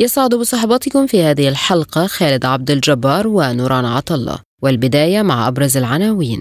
[0.00, 6.40] يسعد بصحبتكم في هذه الحلقة خالد عبد الجبار ونوران عطلة والبداية مع أبرز العناوين.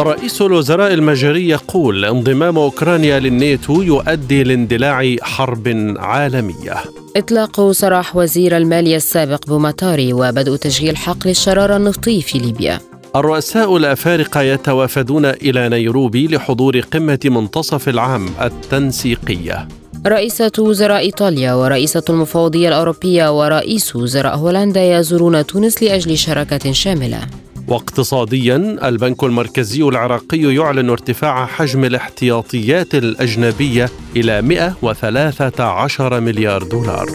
[0.00, 6.74] رئيس الوزراء المجري يقول انضمام أوكرانيا للناتو يؤدي لاندلاع حرب عالمية.
[7.16, 12.80] إطلاق سراح وزير المالية السابق بوماتاري وبدء تشغيل حقل الشرارة النفطي في ليبيا.
[13.16, 19.68] الرؤساء الافارقه يتوافدون إلى نيروبي لحضور قمة منتصف العام التنسيقية.
[20.06, 27.20] رئيسة وزراء إيطاليا ورئيسة المفوضية الأوروبية ورئيس وزراء هولندا يزورون تونس لأجل شراكة شاملة.
[27.68, 28.56] واقتصاديا
[28.88, 37.06] البنك المركزي العراقي يعلن ارتفاع حجم الاحتياطيات الأجنبية إلى 113 مليار دولار.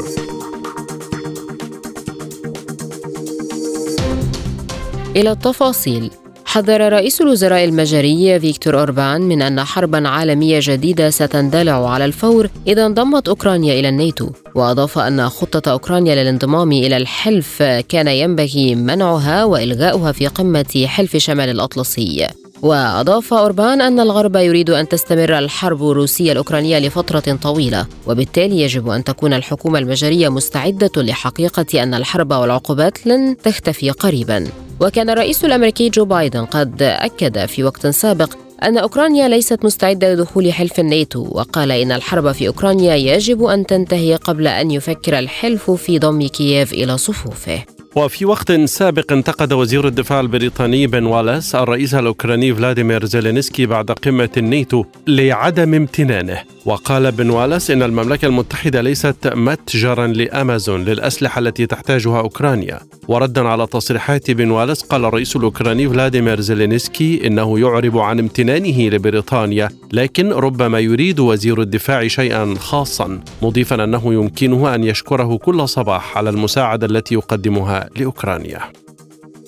[5.15, 6.11] إلى التفاصيل.
[6.45, 12.85] حذر رئيس الوزراء المجري فيكتور أوربان من أن حربا عالمية جديدة ستندلع على الفور إذا
[12.85, 14.29] انضمت أوكرانيا إلى الناتو.
[14.55, 21.49] وأضاف أن خطة أوكرانيا للانضمام إلى الحلف كان ينبغي منعها وإلغاؤها في قمة حلف شمال
[21.49, 22.27] الأطلسي.
[22.61, 29.03] وأضاف أوربان أن الغرب يريد أن تستمر الحرب الروسية الأوكرانية لفترة طويلة وبالتالي يجب أن
[29.03, 34.47] تكون الحكومة المجرية مستعدة لحقيقة أن الحرب والعقوبات لن تختفي قريبا.
[34.79, 40.53] وكان الرئيس الأمريكي جو بايدن قد أكد في وقت سابق أن أوكرانيا ليست مستعدة لدخول
[40.53, 45.99] حلف الناتو وقال إن الحرب في أوكرانيا يجب أن تنتهي قبل أن يفكر الحلف في
[45.99, 47.63] ضم كييف إلى صفوفه.
[47.95, 54.29] وفي وقت سابق انتقد وزير الدفاع البريطاني بن والاس الرئيس الأوكراني فلاديمير زيلينسكي بعد قمة
[54.37, 56.37] الناتو لعدم امتنانه.
[56.65, 62.79] وقال بن والاس إن المملكة المتحدة ليست متجرا لأمازون للأسلحة التي تحتاجها أوكرانيا.
[63.07, 69.69] وردا على تصريحات بن والاس قال الرئيس الأوكراني فلاديمير زيلينسكي إنه يعرب عن امتنانه لبريطانيا
[69.93, 76.29] لكن ربما يريد وزير الدفاع شيئا خاصا مضيفا أنه يمكنه أن يشكره كل صباح على
[76.29, 78.59] المساعدة التي يقدمها لأوكرانيا.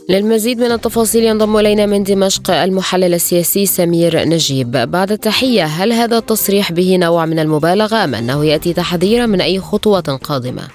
[0.10, 4.72] للمزيد من التفاصيل ينضم إلينا من دمشق المحلل السياسي سمير نجيب.
[4.72, 9.60] بعد التحية هل هذا التصريح به نوع من المبالغة أم أنه يأتي تحذيرا من أي
[9.60, 10.68] خطوة قادمة؟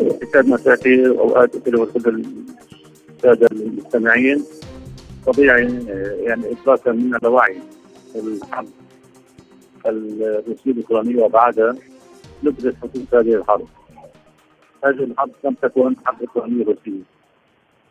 [0.00, 1.88] أستاذ مساكي أوقات كل
[3.16, 4.44] الساده المستمعين.
[5.26, 5.68] طبيعي
[6.22, 7.56] يعني ادراكا منا لوعي
[8.16, 8.68] الحرب
[9.86, 11.74] الروسيه الاوكرانيه وبعدها
[12.42, 13.66] ندرس خطوط هذه الحرب.
[14.84, 17.02] هذه الحرب لم تكن حرب اوكرانيه روسيه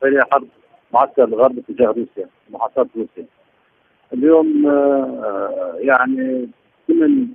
[0.04, 0.48] هي حرب
[0.94, 3.26] معسكر الغرب تجاه روسيا محاصرة روسيا.
[4.14, 6.50] اليوم آه، يعني
[6.90, 7.28] ضمن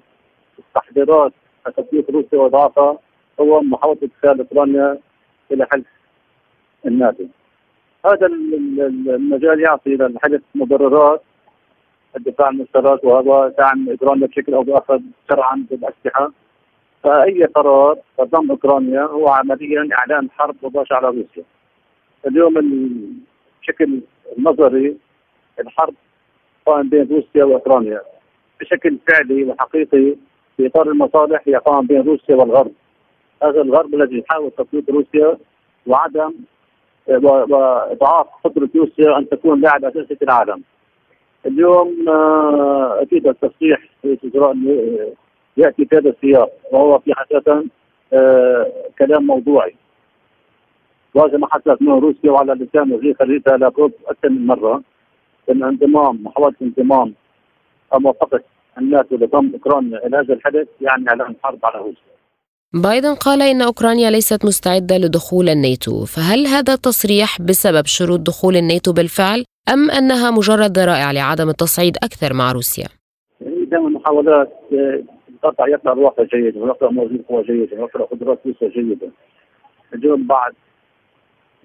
[0.58, 1.32] التحضيرات
[1.64, 2.98] تطبيق روسيا وضعفها
[3.40, 4.98] هو محاولة إدخال أوكرانيا
[5.52, 5.86] إلى حلف
[6.86, 7.24] الناتو.
[8.06, 11.22] هذا المجال يعطي للحدث مبررات
[12.16, 16.32] الدفاع المستشارات وهذا دعم اوكرانيا بشكل أو بآخر شرعا بالاسلحه
[17.06, 21.44] فأي قرار تضم أوكرانيا هو عمليا إعلان حرب مباشرة على روسيا.
[22.26, 22.54] اليوم
[23.62, 24.00] بشكل
[24.38, 24.96] نظري
[25.60, 25.94] الحرب
[26.66, 28.00] قائم بين روسيا وأوكرانيا
[28.60, 30.16] بشكل فعلي وحقيقي
[30.56, 32.72] في إطار المصالح هي قائم بين روسيا والغرب.
[33.42, 35.38] هذا الغرب الذي يحاول تفويض روسيا
[35.86, 36.34] وعدم
[37.08, 40.62] وإضعاف قدرة روسيا أن تكون لاعب أساسي في العالم.
[41.46, 44.54] اليوم آه، أكيد التصريح في وزراء
[45.56, 47.64] يأتي في هذا السياق وهو في حقيقة
[48.12, 48.66] آه
[48.98, 49.74] كلام موضوعي
[51.14, 54.82] وهذا ما حصلت منه روسيا وعلى لسان وزير خارجيتها لابد أكثر من مرة
[55.50, 57.14] إن انضمام محاولة انضمام
[57.92, 58.40] أو موافقة
[58.78, 62.16] الناتو لضم أوكرانيا إلى هذا الحدث يعني إعلان حرب على روسيا.
[62.74, 68.92] بايدن قال إن أوكرانيا ليست مستعدة لدخول الناتو، فهل هذا التصريح بسبب شروط دخول الناتو
[68.92, 72.88] بالفعل أم أنها مجرد ذرائع لعدم التصعيد أكثر مع روسيا؟
[73.40, 74.52] دائما محاولات
[75.46, 79.10] قطع يقرا الواقع جيدا ويقرا موازين قوى جيدا ويقرا قدرات روسيا جيدا
[79.94, 80.54] اليوم بعد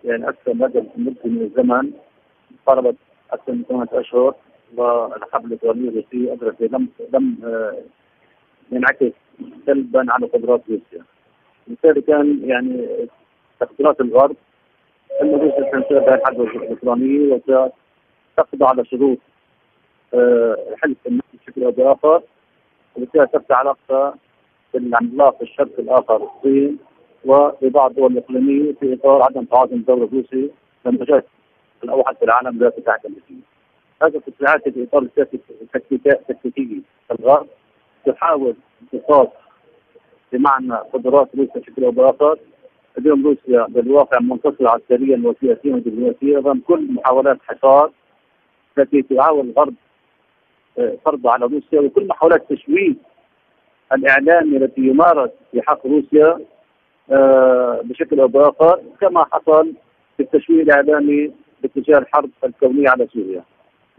[0.04, 0.84] يعني أكثر مدى
[1.26, 1.92] من الزمن
[2.66, 2.96] قربت
[3.32, 4.36] أكثر من ثمانية أشهر
[4.78, 7.78] والحرب الاوكرانيه الروسيه أدرك لم لم آه،
[8.72, 9.14] ينعكس
[9.66, 11.06] سلبا على قدرات روسيا.
[11.68, 12.88] بالتالي كان يعني
[13.60, 14.36] تقديرات الغرب
[15.22, 19.18] أن روسيا سنشهد الحرب الأوكرانية وستقضى على شروط
[20.14, 20.98] آه، الحلف
[21.34, 22.22] بشكل أو بآخر.
[22.96, 24.16] وبالتالي تفتح علاقة
[24.74, 26.80] بالعملاق الشرق الآخر الصين
[27.26, 30.52] وفي بعض الدول الإقليمية في إطار عدم تعاطي الدولة الروسي
[30.86, 31.24] للمجال
[31.84, 33.08] الأوحد في العالم لا تتعدى
[34.04, 35.40] هذا التصريحات في إطار السياسة
[36.06, 37.48] التكتيكية الغرب
[38.06, 39.28] تحاول امتصاص
[40.34, 42.40] بمعنى قدرات روسيا بشكل أو بآخر.
[42.98, 47.92] اليوم روسيا بالواقع منتصره عسكريا وسياسيا ودبلوماسيا رغم كل محاولات حصار
[48.78, 49.74] التي تحاول الغرب
[50.80, 52.94] آه، فرضها على روسيا وكل محاولات تشويه
[53.94, 56.40] الاعلامي التي يمارس في حق روسيا
[57.12, 59.74] آه، بشكل أو بآخر كما حصل
[60.18, 61.32] في التشويه الإعلامي
[61.62, 63.44] باتجاه الحرب الكونية على سوريا.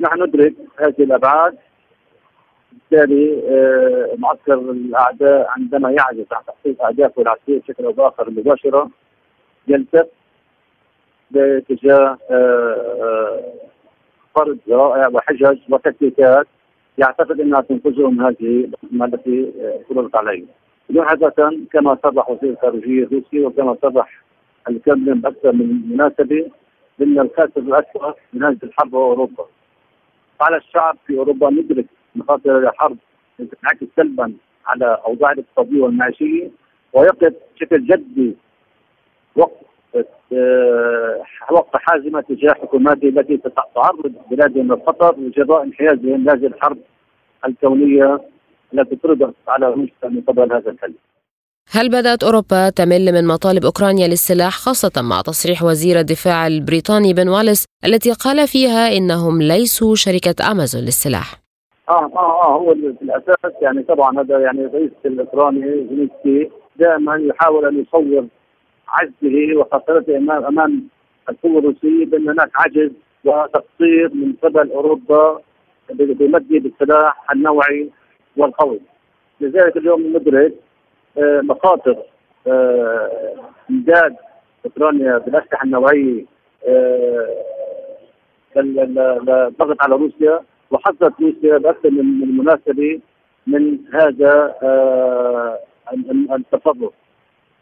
[0.01, 1.59] نحن ندرك هذه الأبعاد
[2.73, 8.91] بالتالي آه، معسكر الأعداء عندما يعجز عن تحقيق أهدافه العسكرية بشكل أو بآخر مباشرة
[9.69, 10.07] يلتف
[11.31, 12.19] باتجاه
[14.35, 16.47] فرض ذرائع وحجج وتكتيكات
[16.99, 19.53] يعتقد أنها تنقذهم هذه التي
[19.89, 20.45] فرضت عليه.
[20.99, 24.23] حقيقة كما صرح وزير الخارجية الروسي وكما صرح
[24.69, 26.51] الكرملين بأكثر من مناسبة
[27.03, 29.45] إن الخاسر الأكبر من هذه الحرب هو اوروبا.
[30.41, 32.97] على الشعب في أوروبا ان يدرك مخاطر الحرب
[33.39, 34.33] تنعكس سلبا
[34.67, 36.51] على أوضاع الاقتصادية والمعيشية
[36.93, 38.37] ويقف بشكل جدي
[39.37, 39.72] وقت
[41.51, 43.41] وقت حازمة تجاه حكوماته التي
[43.75, 46.79] تعرض بلادهم للخطر لجراء انحيازهم لهذه الحرب
[47.47, 48.21] الكونية
[48.75, 50.97] التي فرضت على روسيا من قبل هذا الحلف.
[51.71, 57.29] هل بدأت أوروبا تمل من مطالب أوكرانيا للسلاح خاصة مع تصريح وزير الدفاع البريطاني بن
[57.29, 61.43] واليس التي قال فيها إنهم ليسوا شركة أمازون للسلاح؟
[61.89, 67.67] آه آه آه هو في الاساس يعني طبعا هذا يعني الرئيس الأوكراني زيلينسكي دائما يحاول
[67.67, 68.27] أن يصور
[68.93, 70.89] عجزه وخسارته امام أمام
[71.29, 72.91] القوة الروسية بأن هناك عجز
[73.25, 75.41] وتقصير من قبل أوروبا
[75.91, 77.91] بمده بالسلاح النوعي
[78.37, 78.81] والقوي.
[79.41, 80.55] لذلك اليوم ندرك
[81.19, 81.97] آه، مخاطر
[82.47, 83.33] آه،
[83.71, 84.17] امداد
[84.65, 86.25] أوكرانيا بالأسلحة النوعية
[86.69, 87.29] آه،
[89.81, 90.41] على روسيا
[90.71, 93.01] وحذرت روسيا بأكثر من مناسبة
[93.47, 94.55] من هذا
[96.33, 96.93] التصرف.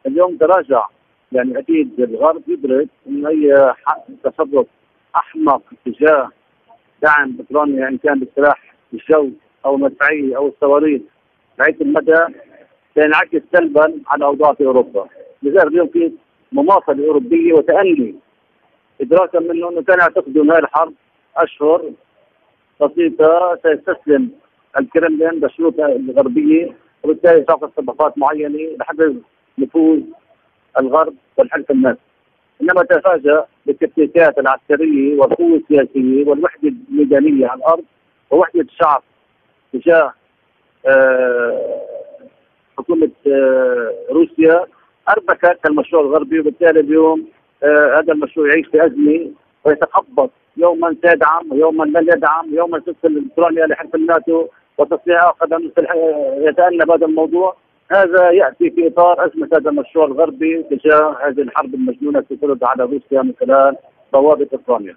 [0.07, 0.87] اليوم تراجع
[1.33, 3.75] يعني أكيد الغرب يدرك إن أي
[4.25, 4.67] تصرف
[5.17, 6.29] أحمق تجاه
[7.03, 9.31] دعم اوكرانيا ان كان بالسلاح الجو
[9.65, 11.03] أو المدفعيه أو الصواريخ
[11.59, 12.25] بعيد المدى
[12.95, 15.07] سينعكس سلبا على أوضاع في أوروبا،
[15.43, 16.13] لذلك اليوم في
[16.53, 18.15] مماطله أوروبية وتأني
[19.01, 20.95] ادراكا منه إنه كان يعتقد أن هذه الحرب
[21.37, 21.93] أشهر
[22.81, 24.31] بسيطة سيستسلم
[24.81, 29.23] الكرملين بالشروط الغربية وبالتالي تعقد صفقات معينة لحد
[29.59, 30.01] نفوذ
[30.79, 31.97] الغرب والحلف الناس.
[32.63, 37.85] إنما تفاجأ بالتكتيكات العسكرية والقوة السياسية والوحدة الميدانية على الأرض
[38.31, 39.03] ووحدة الشعب
[39.73, 40.13] تجاه
[40.87, 41.81] آه،
[42.79, 44.65] حكومة آه، روسيا
[45.09, 47.27] أربكت المشروع الغربي وبالتالي اليوم
[47.63, 49.31] آه، هذا المشروع يعيش في أزمة
[49.65, 50.31] ويتخبط.
[50.57, 54.47] يوما سيدعم ويوما لن يدعم يوما تدخل اوكرانيا لحلف الناتو
[54.79, 55.61] وتصنيع اخر
[56.39, 57.57] يتأنب هذا الموضوع.
[57.93, 62.83] هذا يأتي في إطار أزمة هذا المشروع الغربي تجاه هذه الحرب المجنونة التي تفرض على
[62.85, 63.77] روسيا من خلال
[64.13, 64.97] ضوابط أوكرانيا.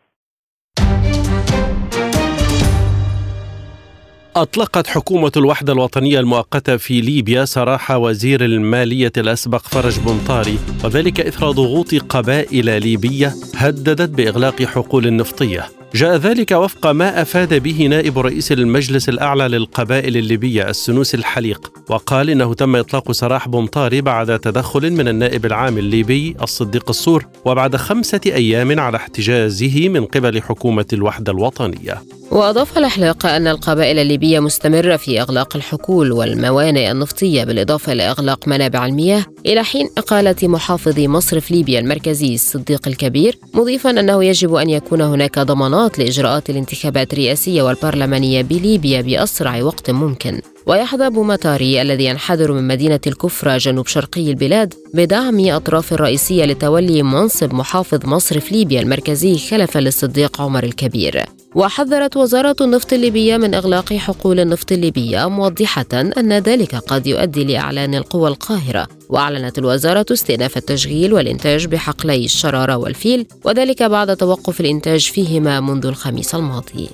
[4.35, 11.51] أطلقت حكومة الوحدة الوطنية المؤقتة في ليبيا سراح وزير المالية الأسبق فرج بنطاري وذلك إثر
[11.51, 18.51] ضغوط قبائل ليبية هددت بإغلاق حقول النفطية جاء ذلك وفق ما أفاد به نائب رئيس
[18.51, 25.07] المجلس الأعلى للقبائل الليبية السنوس الحليق وقال إنه تم إطلاق سراح بنطاري بعد تدخل من
[25.07, 32.01] النائب العام الليبي الصديق الصور وبعد خمسة أيام على احتجازه من قبل حكومة الوحدة الوطنية.
[32.31, 38.85] وأضاف الحلاق أن القبائل الليبية مستمرة في إغلاق الحقول والموانئ النفطية بالإضافة إلى إغلاق منابع
[38.85, 45.01] المياه إلى حين إقالة محافظ مصرف ليبيا المركزي الصديق الكبير مضيفا أنه يجب أن يكون
[45.01, 50.41] هناك ضمانات الخطوات لإجراءات الانتخابات الرئاسية والبرلمانية بليبيا بأسرع وقت ممكن.
[50.65, 57.53] ويحظى بومطاري الذي ينحدر من مدينة الكفرة جنوب شرقي البلاد بدعم أطراف الرئيسية لتولي منصب
[57.53, 61.25] محافظ مصرف ليبيا المركزي خلفا للصديق عمر الكبير.
[61.55, 67.95] وحذرت وزارة النفط الليبية من إغلاق حقول النفط الليبية موضحة أن ذلك قد يؤدي لإعلان
[67.95, 75.59] القوى القاهرة وأعلنت الوزارة استئناف التشغيل والإنتاج بحقلي الشرارة والفيل وذلك بعد توقف الإنتاج فيهما
[75.59, 76.89] منذ الخميس الماضي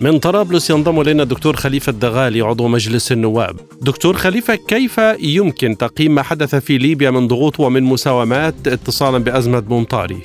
[0.00, 3.56] من طرابلس ينضم إلينا الدكتور خليفة الدغالي عضو مجلس النواب.
[3.82, 9.60] دكتور خليفة كيف يمكن تقييم ما حدث في ليبيا من ضغوط ومن مساومات اتصالا بأزمة
[9.60, 10.18] بونطاري؟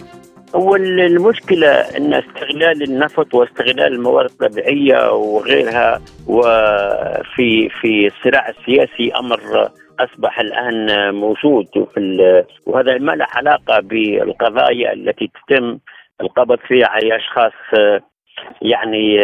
[0.55, 10.39] هو المشكلة أن استغلال النفط واستغلال الموارد الطبيعية وغيرها وفي في الصراع السياسي أمر أصبح
[10.39, 15.79] الآن موجود في وهذا ما له علاقة بالقضايا التي تتم
[16.22, 17.53] القبض فيها على أشخاص
[18.62, 19.20] يعني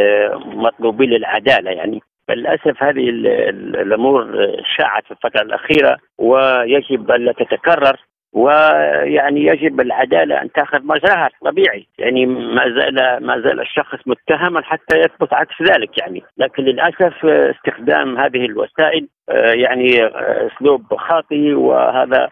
[0.45, 2.01] مطلوبين للعدالة يعني.
[2.29, 7.97] للاسف هذه الأمور شاعت في الفترة الأخيرة ويجب الا تتكرر.
[8.37, 14.99] ويعني يجب العدالة أن تأخذ مجراها طبيعي يعني ما زال ما زال الشخص متهما حتى
[14.99, 20.07] يثبت عكس ذلك يعني لكن للأسف استخدام هذه الوسائل يعني
[20.47, 22.29] أسلوب خاطئ وهذا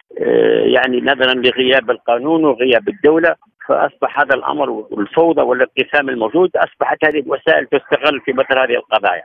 [0.66, 3.36] يعني نظرا لغياب القانون وغياب الدولة
[3.68, 9.24] فأصبح هذا الأمر والفوضى والانقسام الموجود أصبحت هذه الوسائل تستغل في مثل هذه القضايا.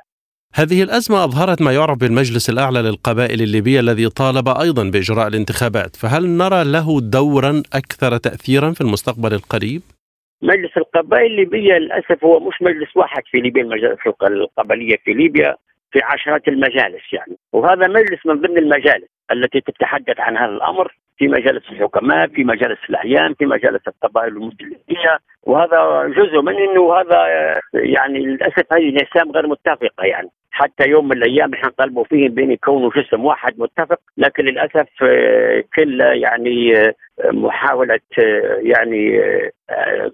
[0.54, 5.96] هذه الأزمة أظهرت ما يعرف بالمجلس الأعلى للقبائل الليبية الذي طالب أيضا بإجراء الانتخابات.
[5.96, 9.82] فهل نرى له دورا أكثر تأثيرا في المستقبل القريب؟
[10.42, 15.56] مجلس القبائل الليبية للأسف هو مش مجلس واحد في ليبيا المجلس القبلية في ليبيا
[15.92, 17.36] في عشرات المجالس يعني.
[17.52, 20.94] وهذا مجلس من ضمن المجالس التي تتحدث عن هذا الأمر.
[21.18, 25.18] في مجالس الحكماء في مجالس الأعيان في مجالس القبائل المسلمية.
[25.42, 27.26] وهذا جزء من إنه هذا
[27.74, 30.30] يعني للأسف هذه الاجسام غير متفقة يعني.
[30.50, 35.64] حتى يوم من الأيام إحنا طلبوا فيه بين يكونوا جسم واحد متفق لكن للأسف آه،
[35.76, 39.20] كل يعني آه، محاولة آه، يعني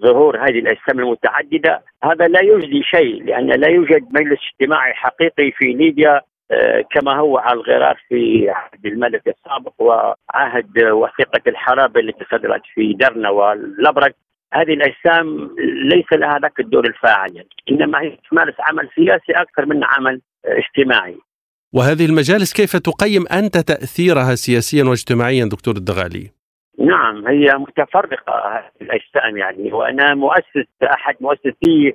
[0.03, 5.65] ظهور هذه الأجسام المتعددة هذا لا يجدي شيء لأن لا يوجد مجلس اجتماعي حقيقي في
[5.73, 6.21] ليبيا
[6.91, 13.31] كما هو على الغرار في عهد الملك السابق وعهد وثيقة الحرابة التي صدرت في درنا
[13.31, 14.13] والابرق
[14.55, 15.51] هذه الأجسام
[15.93, 17.49] ليس لها ذاك الدور الفاعل يعني.
[17.71, 21.17] إنما هي تمارس عمل سياسي أكثر من عمل اجتماعي
[21.73, 26.31] وهذه المجالس كيف تقيم أنت تأثيرها سياسيا واجتماعيا دكتور الدغالي؟
[26.79, 31.95] نعم هي متفرقة هذه الأجسام يعني وأنا مؤسس أحد مؤسسي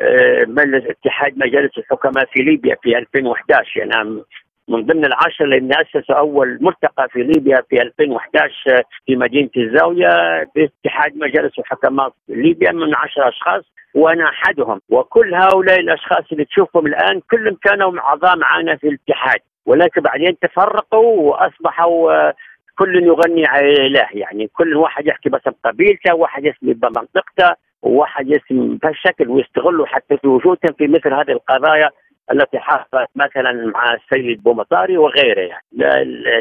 [0.00, 4.22] آه، مجلس اتحاد مجالس الحكماء في ليبيا في 2011 يعني
[4.68, 11.16] من ضمن العشرة اللي أسسوا أول ملتقى في ليبيا في 2011 في مدينة الزاوية باتحاد
[11.16, 14.80] مجالس الحكماء ليبيا من عشرة أشخاص وأنا أحدهم.
[14.88, 19.40] وكل هؤلاء الأشخاص اللي تشوفهم الآن كلهم كانوا أعضاء معنا في الاتحاد.
[19.66, 22.30] ولكن بعدين تفرقوا وأصبحوا
[22.78, 28.78] كل يغني على اله يعني كل واحد يحكي باسم قبيلته واحد يسمي بمنطقته وواحد يسمي
[28.82, 31.90] بهالشكل ويستغلوا حتى في وجودهم في مثل هذه القضايا.
[32.32, 35.62] التي حصلت مثلا مع السيد بومطاري وغيره يعني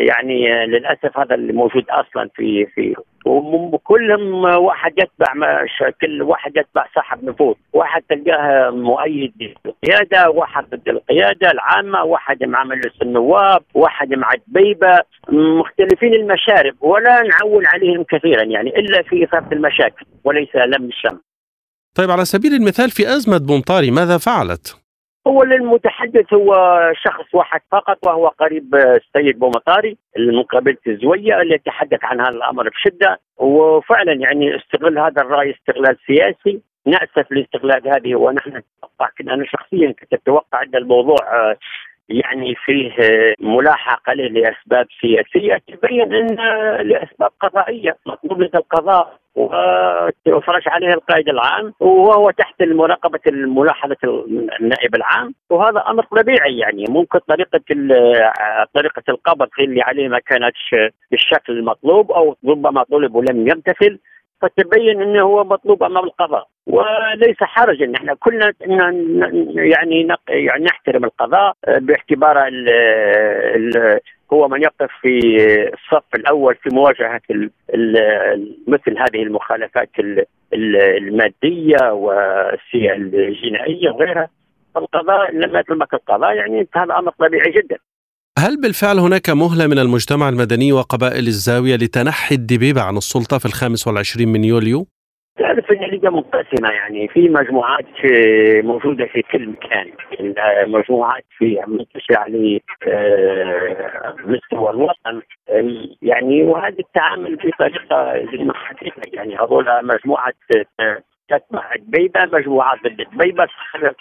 [0.08, 5.34] يعني للأسف هذا اللي موجود أصلا في في وكلهم واحد يتبع
[6.01, 9.34] كل واحد يتبع صاحب نفوذ، واحد تلقاه مؤيد
[9.65, 17.22] للقيادة، واحد ضد القيادة العامة، واحد مع مجلس النواب، واحد مع دبيبه، مختلفين المشارب ولا
[17.22, 21.20] نعول عليهم كثيرا يعني إلا في اثاره المشاكل وليس لم الشم.
[21.96, 24.87] طيب على سبيل المثال في أزمة بومطاري ماذا فعلت؟
[25.27, 26.53] هو المتحدث هو
[26.96, 32.69] شخص واحد فقط وهو قريب السيد بومطاري من قبيله الزويه اللي يتحدث عن هذا الأمر
[32.69, 33.19] بشدة.
[33.38, 36.62] وفعلا يعني استغل هذا الرأي استغلال سياسي.
[36.86, 41.17] نأسف لاستغلال هذه ونحن نتوقع أنا شخصيا كنت أتوقع أن الموضوع
[42.10, 42.92] يعني فيه
[43.40, 46.36] ملاحقة له لأسباب سياسية تبين أن
[46.88, 49.18] لأسباب قضائية مطلوب القضاء
[50.28, 54.26] وفرش عليه القائد العام وهو تحت مراقبه ملاحظه
[54.62, 55.34] النائب العام.
[55.50, 57.60] وهذا أمر طبيعي يعني ممكن طريقة
[58.74, 60.76] طريقة القبض اللي عليه ما كانتش
[61.12, 64.00] بالشكل المطلوب أو ربما طلب ولم يمتثل.
[64.41, 66.48] فتبين إنه هو مطلوب أمام القضاء.
[66.67, 68.53] وليس حرج إن إحنا كلنا
[69.56, 72.51] يعني يعني نحترم القضاء باعتباره
[74.34, 75.20] هو من يقف في
[75.74, 77.22] الصف الأول في مواجهة
[78.67, 79.89] مثل هذه المخالفات
[80.53, 84.29] المادية والجنائيه وغيرها.
[84.77, 87.77] القضاء لما يتمك القضاء يعني هذا أمر طبيعي جدا.
[88.39, 93.88] هل بالفعل هناك مهلة من المجتمع المدني وقبائل الزاوية لتنحي الدبيبة عن السلطة في الخامس
[93.88, 94.88] والعشرين من يوليو؟
[95.39, 97.86] تعرف ان الليجا منقسمه يعني في مجموعات
[98.63, 99.91] موجودة في كل مكان.
[100.67, 105.22] مجموعات في منتشرة على آه، مستوى الوطن.
[106.01, 110.34] يعني وهذا التعامل بطريقة حقيقه يعني هذول مجموعه
[110.79, 113.48] آه، تتبع دبيبه مجموعات ضد دبيبه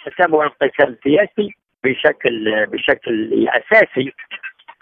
[0.05, 1.55] تتبع القتال السياسي.
[1.87, 4.13] بشكل بشكل أساسي.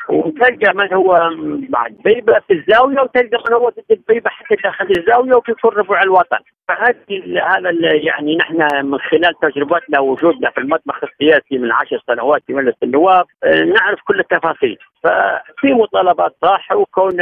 [0.10, 1.30] وتلقى من هو
[1.70, 6.02] مع البيبه في الزاوية وتلقى من هو ضد البيبه حتى داخل الزاوية وفي كل ربع
[6.04, 6.38] الوطن.
[6.68, 12.54] فهذه هذا يعني نحن من خلال تجربتنا ووجودنا في المطبخ السياسي من عشر سنوات في
[12.54, 14.78] مجلس النواب آه، نعرف كل التفاصيل.
[15.04, 17.20] ففي مطالبات صح وكون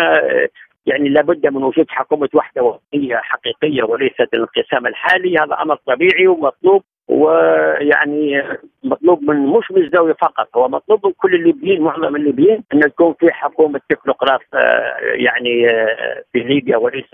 [0.86, 5.38] يعني لابد من وجود حكومة وحدة وطنية حقيقية وليست الانقسام الحالي.
[5.38, 8.44] هذا أمر طبيعي ومطلوب ويعني
[8.84, 13.14] مطلوب من مش من الزاوية فقط هو مطلوب من كل الليبيين معظم الليبيين أن تكون
[13.20, 17.12] في حكومة تكنوقراط آه، يعني آه، في ليبيا وليس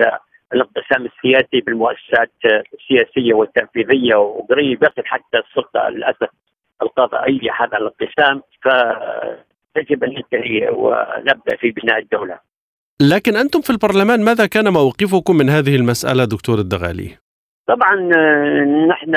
[0.54, 2.32] الانقسام السياسي بالمؤسسات
[2.74, 6.30] السياسية والتنفيذية وقريب يصل حتى السلطة للأسف
[6.82, 8.42] القضائية هذا الانقسام
[9.74, 12.40] فيجب أن ينتهي ونبدأ في بناء الدولة.
[13.02, 17.29] لكن أنتم في البرلمان ماذا كان موقفكم من هذه المسألة دكتور الدغالي؟
[17.70, 19.12] طبعا آه، نحن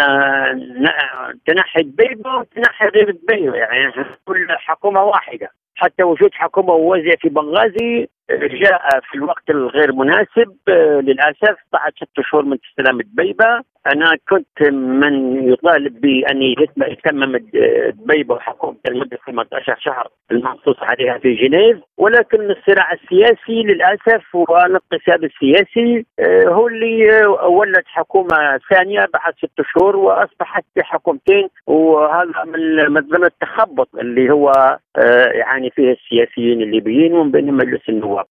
[1.47, 3.93] تنحي دبيبه وتنحي غير دبيبه يعني
[4.25, 5.49] كل حكومة واحدة.
[5.75, 12.21] حتى وجود حكومة موازيه في بنغازي جاء في الوقت الغير مناسب آه، للأسف بعد ست
[12.31, 16.43] شهور من استلام دبيبه أنا كنت من يطالب بأن
[16.89, 17.37] يتمم
[17.93, 21.79] دبيبه وحكومه لمده 18 شهر المنصوص عليها في جنيف.
[21.99, 29.97] ولكن الصراع السياسي للأسف والانقسام السياسي آه، هو اللي ولد حكومة ثانية بعد ست شهور
[29.97, 31.49] وأصبحت بحكومتين.
[31.67, 32.45] وهذا
[32.89, 38.27] من ضمن التخبط اللي هو آه، يعاني فيه السياسيين الليبيين ومن بينهم مجلس النواب.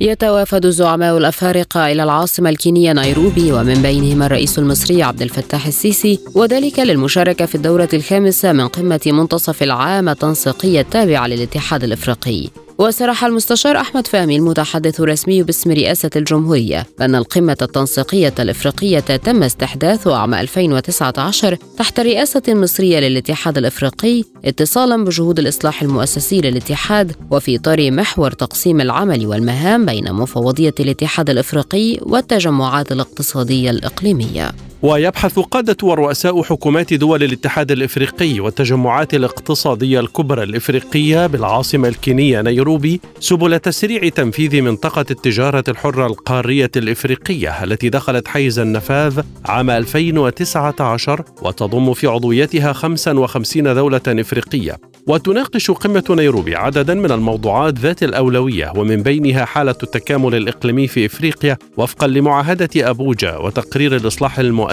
[0.00, 6.20] يتوافد زعماء الأفارقة إلى العاصمة الكينية نيروبي ومن بينهم الرئيس المصري عبد الفتاح السيسي.
[6.34, 12.48] وذلك للمشاركة في الدورة الخامسة من قمة منتصف العام التنسيقية التابعة للاتحاد الإفريقي.
[12.80, 20.16] وصرح المستشار أحمد فهمي المتحدث الرسمي باسم رئاسة الجمهورية بأن القمة التنسيقية الإفريقية تم استحداثها
[20.16, 28.30] عام 2019 تحت رئاسة مصرية للاتحاد الإفريقي اتصالا بجهود الإصلاح المؤسسي للاتحاد وفي إطار محور
[28.30, 34.52] تقسيم العمل والمهام بين مفوضية الاتحاد الإفريقي والتجمعات الاقتصادية الإقليمية.
[34.82, 43.58] ويبحث قادة ورؤساء حكومات دول الاتحاد الإفريقي والتجمعات الاقتصادية الكبرى الإفريقية بالعاصمة الكينية نيروبي سبل
[43.58, 52.06] تسريع تنفيذ منطقة التجارة الحرة القارية الإفريقية التي دخلت حيز النفاذ عام 2019 وتضم في
[52.06, 54.76] عضويتها 55 دولة إفريقية.
[55.06, 61.56] وتناقش قمة نيروبي عددا من الموضوعات ذات الأولوية ومن بينها حالة التكامل الإقليمي في إفريقيا
[61.76, 64.69] وفقا لمعاهدة أبوجا وتقرير الإصلاح المؤسسي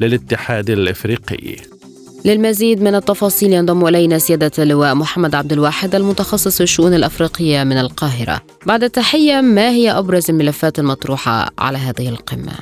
[0.00, 1.56] للاتحاد الإفريقي
[2.24, 7.78] للمزيد من التفاصيل ينضم إلينا سيادة اللواء محمد عبد الواحد المتخصص في الشؤون الأفريقية من
[7.78, 8.40] القاهرة.
[8.66, 12.52] بعد التحية ما هي أبرز الملفات المطروحة على هذه القمة؟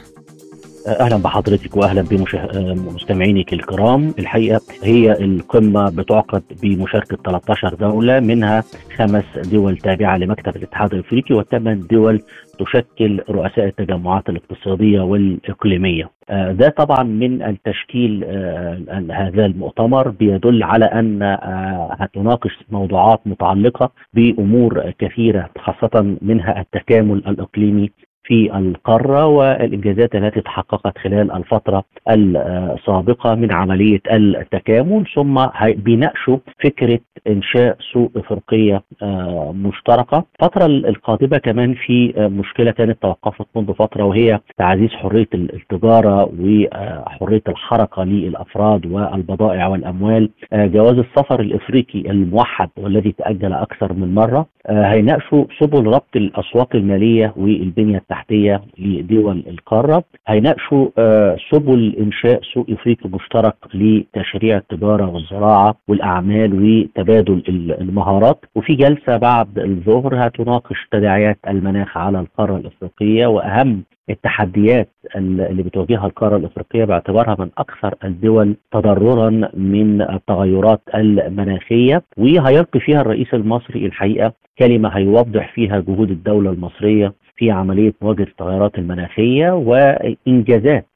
[0.86, 8.64] أهلا بحضرتك واهلا بمستمعينك الكرام الحقيقة هي القمة بتعقد بمشاركة 13 دولة منها
[8.96, 12.22] خمس دول تابعة لمكتب الاتحاد الإفريقي وثمان دول
[12.58, 16.10] تشكل رؤساء التجمعات الاقتصادية والإقليمية.
[16.30, 23.90] آه، ده طبعا من التشكيل آه، هذا المؤتمر بيدل على أن آه، هتناقش موضوعات متعلقة
[24.14, 27.90] بأمور كثيرة خاصة منها التكامل الإقليمي
[28.28, 37.76] في القارة والإنجازات التي تحققت خلال الفترة السابقة من عملية التكامل ثم بيناقشوا فكرة إنشاء
[37.92, 40.24] سوق إفريقية آه، مشتركة.
[40.42, 48.04] الفترة القادمة كمان في مشكلة كانت توقفت منذ فترة وهي تعزيز حرية التجارة وحرية الحركة
[48.04, 50.30] للأفراد والبضائع والأموال.
[50.52, 54.46] آه، جواز السفر الإفريقي الموحد والذي تأجل أكثر من مرة.
[54.66, 60.04] آه، هيناقشوا سبل ربط الأسواق المالية والبنية التحتية التحتيه لدول القارة.
[60.28, 67.42] هيناقشوا آه، سبل إنشاء سوق إفريقي مشترك لتشريع التجارة والزراعة والأعمال وتبادل
[67.80, 68.44] المهارات.
[68.54, 76.36] وفي جلسة بعد الظهر هتناقش تداعيات المناخ على القارة الإفريقية وأهم التحديات اللي بتواجهها القارة
[76.36, 82.02] الإفريقية باعتبارها من أكثر الدول تضررا من التغيرات المناخية.
[82.16, 88.78] وهيلقي فيها الرئيس المصري الحقيقة كلمة هيوضح فيها جهود الدولة المصرية في عملية مواجهة التغيرات
[88.78, 90.86] المناخية وإنجازات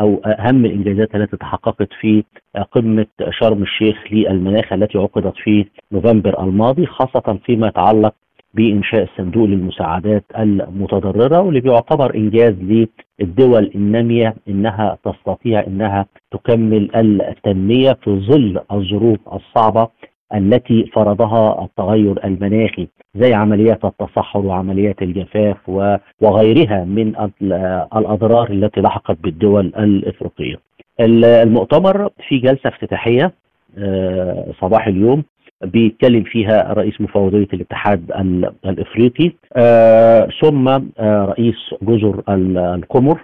[0.00, 2.24] أو أهم الإنجازات التي تحققت في
[2.72, 8.14] قمة شرم الشيخ للمناخ التي عقدت في نوفمبر الماضي خاصة فيما يتعلق
[8.54, 12.54] بإنشاء الصندوق للمساعدات المتضررة واللي بيعتبر إنجاز
[13.20, 19.88] للدول النامية إنها تستطيع إنها تكمل التنمية في ظل الظروف الصعبة
[20.34, 25.68] التي فرضها التغير المناخي زي عمليات التصحر وعمليات الجفاف
[26.20, 27.12] وغيرها من
[27.96, 30.56] الأضرار التي لحقت بالدول الإفريقية.
[31.00, 33.32] المؤتمر في جلسة افتتاحية
[33.78, 35.24] آه، صباح اليوم
[35.64, 38.12] بيتكلم فيها رئيس مفوضية الاتحاد
[38.64, 43.20] الإفريقي آه، ثم آه، رئيس جزر القمر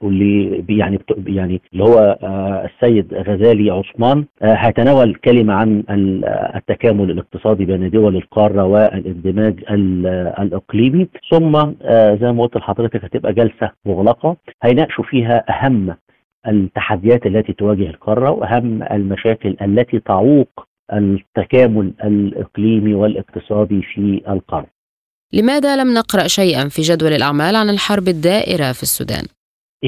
[0.00, 2.18] واللي يعني يعني اللي هو
[2.64, 5.82] السيد غزالي عثمان هيتناول كلمة عن
[6.56, 9.64] التكامل الاقتصادي بين دول القارة والاندماج
[10.40, 11.52] الإقليمي ثم
[12.20, 15.96] زي ما قلت لحضرتك هتبقى جلسة مغلقة هيناقشوا فيها أهم
[16.48, 24.66] التحديات التي تواجه القارة وأهم المشاكل التي تعوق التكامل الإقليمي والاقتصادي في القارة.
[25.32, 29.24] لماذا لم نقرأ شيئا في جدول الأعمال عن الحرب الدائرة في السودان؟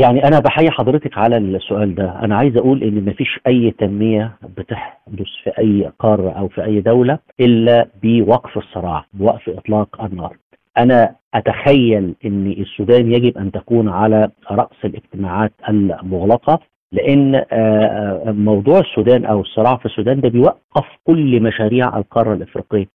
[0.02, 2.20] يعني أنا بحيي حضرتك على السؤال ده.
[2.22, 7.18] أنا عايز أقول إن مفيش أي تنمية بتحدث في أي قارة أو في أي دولة
[7.40, 10.36] إلا بوقف الصراع بوقف إطلاق النار.
[10.78, 16.60] أنا أتخيل إن السودان يجب أن تكون على رأس الاجتماعات المغلقة
[16.92, 17.44] لأن
[18.44, 22.86] موضوع السودان أو الصراع في السودان ده بيوقف كل مشاريع القارة الإفريقية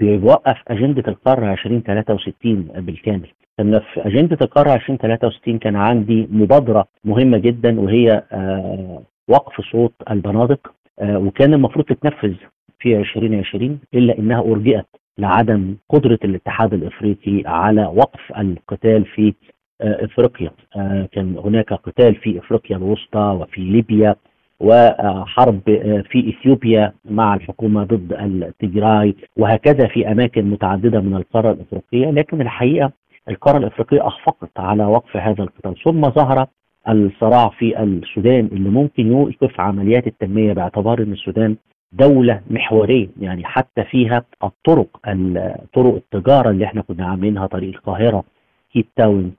[0.00, 3.28] بيوقف أجندة القارة 2063 بالكامل.
[3.58, 8.22] كان في أجندة القاره 2063 كان عندي مبادرة مهمة جدا وهي
[9.28, 12.34] وقف صوت البنادق وكان المفروض تتنفذ
[12.78, 14.86] في 2020 إلا إنها أرجئت
[15.18, 19.34] لعدم قدرة الاتحاد الإفريقي على وقف القتال في
[19.80, 20.50] إفريقيا.
[21.12, 24.16] كان هناك قتال في إفريقيا الوسطى وفي ليبيا
[24.60, 25.60] وحرب
[26.10, 32.10] في إثيوبيا مع الحكومة ضد التجراي وهكذا في أماكن متعددة من القارة الإفريقية.
[32.10, 32.92] لكن الحقيقة
[33.28, 36.46] القارة الإفريقية اخفقت على وقف هذا القتال ثم ظهر
[36.88, 41.56] الصراع في السودان اللي ممكن يوقف عمليات التنمية باعتبار إن السودان
[41.92, 44.88] دولة محورية يعني حتى فيها الطرق
[45.74, 48.24] طرق التجارة اللي إحنا كنا عاملينها طريق القاهرة
[48.72, 49.32] كيب تاون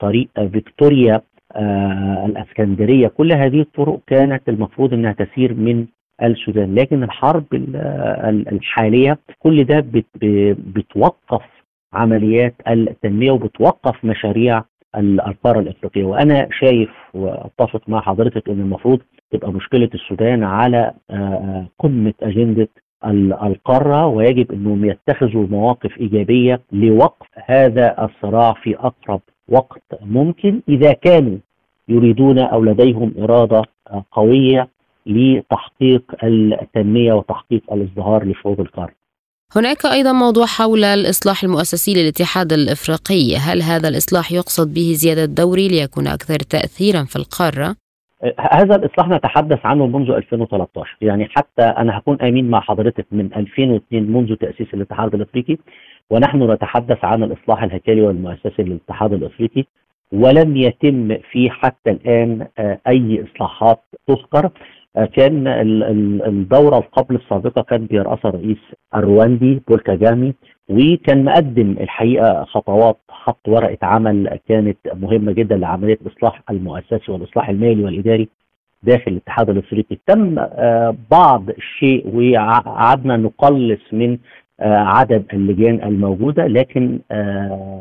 [0.00, 1.20] طريق فيكتوريا
[1.56, 3.08] آه الإسكندرية.
[3.08, 5.86] كل هذه الطرق كانت المفروض إنها تسير من
[6.22, 6.74] السودان.
[6.74, 7.44] لكن الحرب
[8.52, 10.06] الحالية كل ده بت
[10.74, 11.42] بتوقف
[11.94, 14.62] عمليات التنمية وبتوقف مشاريع
[14.96, 22.14] القاره الإفريقية وأنا شايف وأتفق مع حضرتك إن المفروض تبقى مشكلة السودان على آه قمة
[22.22, 22.68] أجندة
[23.42, 31.36] القاره ويجب إنهم يتخذوا مواقف إيجابية لوقف هذا الصراع في أقرب وقت ممكن إذا كانوا
[31.88, 33.62] يريدون أو لديهم إرادة
[34.12, 34.68] قوية
[35.06, 38.92] لتحقيق التنمية وتحقيق الازدهار لشعوب القارة.
[39.56, 45.68] هناك أيضا موضوع حول الإصلاح المؤسسي للاتحاد الإفريقي، هل هذا الإصلاح يقصد به زيادة دوري
[45.68, 47.76] ليكون أكثر تاثيرا في القارة؟
[48.52, 54.12] هذا الإصلاح نتحدث عنه منذ 2013 يعني حتى أنا هكون آمين مع حضرتك من 2002
[54.12, 55.56] منذ تأسيس الاتحاد الإفريقي
[56.10, 59.64] ونحن نتحدث عن الإصلاح الهيكلي والمؤسسي للاتحاد الإفريقي
[60.12, 62.46] ولم يتم فيه حتى الآن
[62.88, 64.50] أي إصلاحات تذكر.
[64.96, 65.46] كان
[66.26, 68.58] الدورة القبل السابقة كان بيرأسها الرئيس
[68.94, 70.34] الرواندي بول كاجامي
[70.68, 77.84] وكان مقدم الحقيقة خطوات حط ورقة عمل كانت مهمة جدا لعملية الاصلاح المؤسسي والإصلاح المالي
[77.84, 78.28] والإداري
[78.82, 79.98] داخل الاتحاد الأفريقي.
[80.06, 80.34] تم
[81.10, 84.18] بعض الشيء وقعدنا نقلص من
[84.60, 86.98] عدد اللجان الموجودة لكن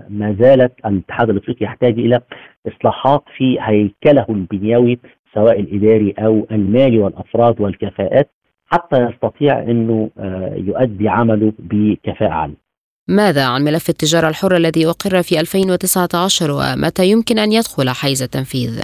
[0.09, 2.21] ما زالت الاتحاد الأفريقي يحتاج إلى
[2.67, 4.99] إصلاحات في هيكله البنيوي
[5.33, 8.29] سواء الإداري أو المالي والأفراد والكفاءات
[8.65, 10.09] حتى يستطيع إنه
[10.55, 12.63] يؤدي عمله بكفاءة عالية.
[13.07, 18.83] ماذا عن ملف التجارة الحرة الذي أقر في 2019 ومتى يمكن أن يدخل حيز التنفيذ؟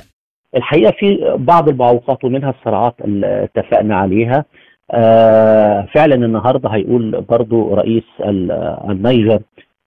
[0.56, 4.46] الحقيقة في بعض المعوقات ومنها الصراعات اللي اتفقنا عليها
[4.92, 8.04] آه فعلا النهارده هيقول برضو رئيس
[8.90, 9.40] النيجر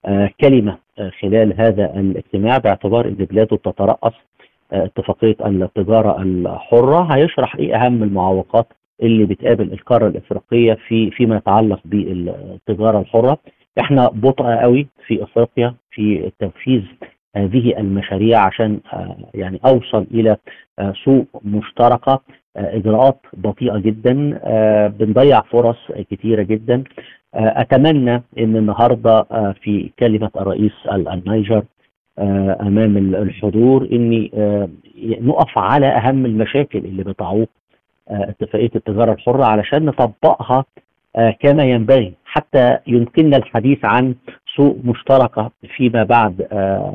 [0.07, 0.79] آه كلمة
[1.23, 4.13] خلال هذا الاجتماع باعتبار إن بلاده تترأس آه
[4.73, 7.03] اتفاقية التجارة الحرة.
[7.15, 8.67] هيشرح إيه أهم المعوقات
[9.03, 13.39] اللي بتقابل القارة الإفريقية في فيما يتعلق بالتجارة الحرة؟
[13.81, 16.83] إحنا بطء قوي في إفريقيا في تنفيذ
[17.37, 18.81] هذه المشاريع عشان
[19.35, 20.37] يعني أوصل إلى
[21.05, 22.21] سوق مشتركة
[22.57, 24.13] إجراءات بطيئة جدا
[24.99, 25.77] بنضيع فرص
[26.11, 26.85] كتيرة جدا.
[27.35, 29.23] أتمنى إن النهارده
[29.63, 31.63] في كلمة الرئيس النيجر
[32.19, 34.29] أمام الحضور ان
[35.21, 37.49] نقف على أهم المشاكل اللي بتعوق
[38.09, 40.65] اتفاقية التجارة الحرة علشان نطبقها
[41.41, 44.15] كما ينبغي حتى يمكننا الحديث عن
[44.57, 46.47] سوق مشتركة فيما بعد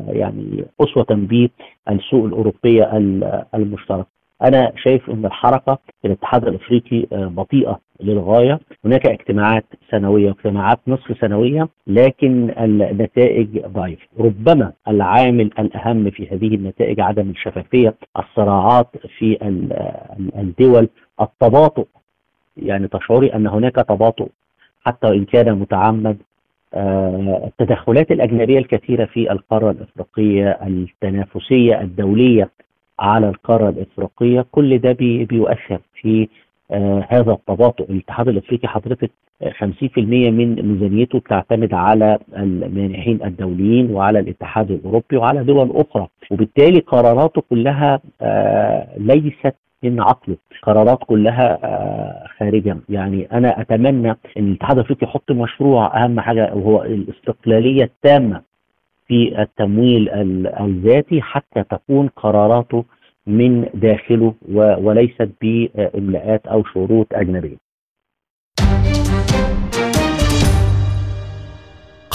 [0.09, 2.97] يعني أسوة بالسوق الأوروبية
[3.55, 4.16] المشتركة.
[4.41, 11.67] أنا شايف إن الحركة في الاتحاد الأفريقي بطيئة للغاية، هناك اجتماعات سنوية واجتماعات نصف سنوية
[11.87, 19.37] لكن النتائج ضعيفة، ربما العامل الأهم في هذه النتائج عدم الشفافية، الصراعات في
[20.35, 20.89] الدول،
[21.21, 21.85] التباطؤ.
[22.57, 24.27] يعني تشعري أن هناك تباطؤ
[24.85, 26.17] حتى وان كان متعمد
[26.73, 32.49] التدخلات الأجنبية الكثيرة في القارة الأفريقية التنافسية الدولية.
[32.99, 34.45] على القارة الإفريقية.
[34.51, 36.27] كل ده بي بيؤثر في
[36.71, 37.85] آه هذا التباطؤ.
[37.91, 39.11] الاتحاد الأفريقي حضرتك
[39.43, 39.97] 50%
[40.31, 46.07] من ميزانيته بتعتمد على المانحين الدوليين وعلى الاتحاد الأوروبي وعلى دول أخرى.
[46.31, 50.35] وبالتالي قراراته كلها آه ليست من عقله.
[50.63, 52.77] قرارات كلها آه خارجة.
[52.89, 58.41] يعني أنا أتمنى إن الاتحاد الأفريقي يحط مشروع أهم حاجة وهو الاستقلالية التامة.
[59.07, 60.09] في التمويل
[60.59, 62.85] الذاتي حتى تكون قراراته
[63.27, 64.33] من داخله
[64.79, 67.66] وليست بإملاءات أو شروط أجنبية.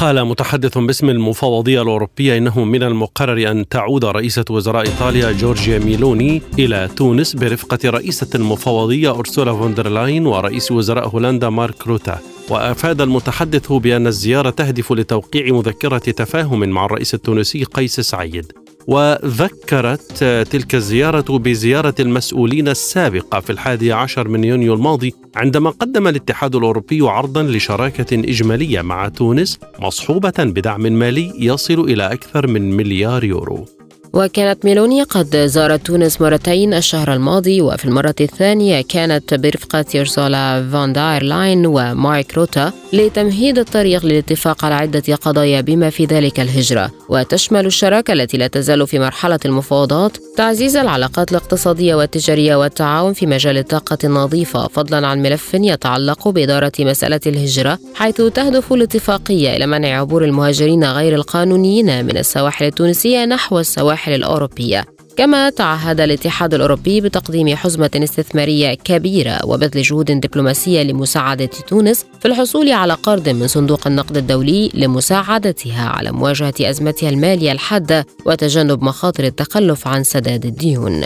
[0.03, 6.43] قال متحدث باسم المفوضية الأوروبية إنه من المقرر أن تعود رئيسة وزراء إيطاليا جورجيا ميلوني
[6.59, 12.19] إلى تونس برفقة رئيسة المفوضية أورسولا فون دير لاين ورئيس وزراء هولندا مارك روته.
[12.51, 18.53] وأفاد المتحدث بأن الزيارة تهدف لتوقيع مذكرة تفاهم مع الرئيس التونسي قيس سعيد.
[18.87, 26.55] وذكرت تلك الزيارة بزيارة المسؤولين السابقة في الحادي عشر من يونيو الماضي عندما قدم الاتحاد
[26.55, 33.67] الأوروبي عرضا لشراكة إجمالية مع تونس مصحوبة بدعم مالي يصل إلى أكثر من مليار يورو.
[34.15, 40.93] وكانت ميلوني قد زارت تونس مرتين الشهر الماضي وفي المرة الثانية كانت برفقة أورسولا فون
[40.93, 46.91] دير لاين ومارك روته لتمهيد الطريق للاتفاق على عدة قضايا بما في ذلك الهجرة.
[47.09, 53.59] وتشمل الشراكة التي لا تزال في مرحلة المفاوضات تعزيز العلاقات الاقتصادية والتجارية والتعاون في مجال
[53.59, 60.25] الطاقة النظيفة فضلا عن ملف يتعلق بإدارة مسألة الهجرة حيث تهدف الاتفاقية إلى منع عبور
[60.25, 64.85] المهاجرين غير القانونيين من السواحل التونسية نحو السواحل السواحل الأوروبية
[65.17, 72.73] كما تعهد الاتحاد الأوروبي بتقديم حزمة استثمارية كبيرة وبذل جهود دبلوماسية لمساعدة تونس في الحصول
[72.73, 79.89] على قرض من صندوق النقد الدولي لمساعدتها على مواجهة أزمتها المالية الحادة وتجنب مخاطر التخلف
[79.89, 81.05] عن سداد الديون.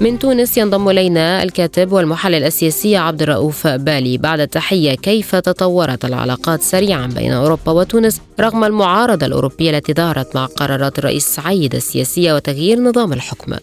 [0.00, 4.18] من تونس ينضم إلينا الكاتب والمحلل السياسي عبد الرؤوف بالي.
[4.18, 10.46] بعد التحية كيف تطورت العلاقات سريعا بين أوروبا وتونس رغم المعارضة الأوروبية التي ظهرت مع
[10.46, 13.56] قرارات الرئيس سعيد السياسيه وتغيير نظام الحكم؟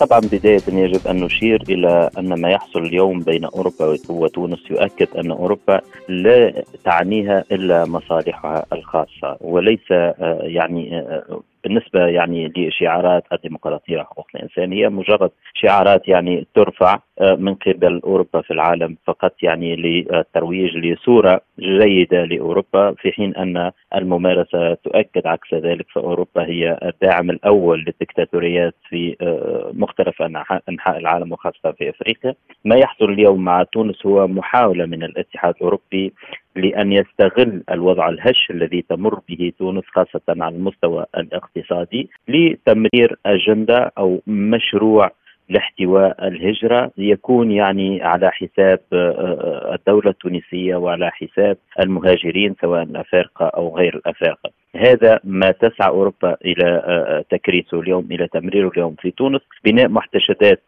[0.00, 5.30] طبعا بداية يجب أن نشير إلى أن ما يحصل اليوم بين أوروبا وتونس يؤكد أن
[5.30, 14.26] أوروبا لا تعنيها إلا مصالحها الخاصة وليس آه، يعني آه، بالنسبة يعني لشعارات الديمقراطية وحقوق
[14.34, 20.76] الإنسان هي مجرد شعارات يعني ترفع آه، من قبل أوروبا في العالم فقط يعني للترويج
[20.76, 28.74] لصورة جيدة لأوروبا في حين أن الممارسة تؤكد عكس ذلك فأوروبا هي الداعم الأول للدكتاتوريات
[28.88, 30.22] في آه، مختلف
[30.68, 32.34] أنحاء العالم وخاصة في أفريقيا.
[32.64, 36.12] ما يحصل اليوم مع تونس هو محاولة من الاتحاد الأوروبي
[36.56, 44.20] لأن يستغل الوضع الهش الذي تمر به تونس خاصة على المستوى الاقتصادي لتمرير أجندة أو
[44.26, 45.10] مشروع
[45.48, 46.90] لاحتواء الهجرة.
[46.98, 53.96] يكون يعني على حساب آه، آه، الدولة التونسية وعلى حساب المهاجرين سواء الأفارقة أو غير
[53.96, 54.50] الأفارقة.
[54.76, 59.40] هذا ما تسعى أوروبا إلى آه، تكريسه اليوم إلى تمريره اليوم في تونس.
[59.64, 60.62] بناء محتشدات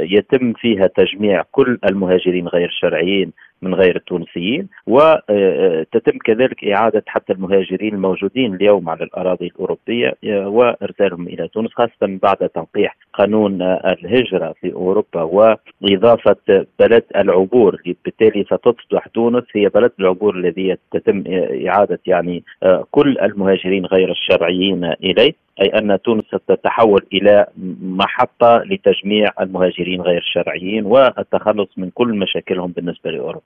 [0.00, 3.32] يتم فيها تجميع كل المهاجرين غير الشرعيين
[3.64, 11.48] من غير التونسيين وتتم كذلك إعادة حتى المهاجرين الموجودين اليوم على الأراضي الأوروبية وإرسالهم إلى
[11.48, 19.68] تونس خاصة بعد تنقيح قانون الهجرة في أوروبا وإضافة بلد العبور بالتالي ستصبح تونس هي
[19.68, 21.24] بلد العبور الذي تتم
[21.68, 22.44] إعادة يعني
[22.90, 27.46] كل المهاجرين غير الشرعيين إليه أي أن تونس ستتحول إلى
[27.82, 33.44] محطة لتجميع المهاجرين غير الشرعيين والتخلص من كل مشاكلهم بالنسبة لأوروبا.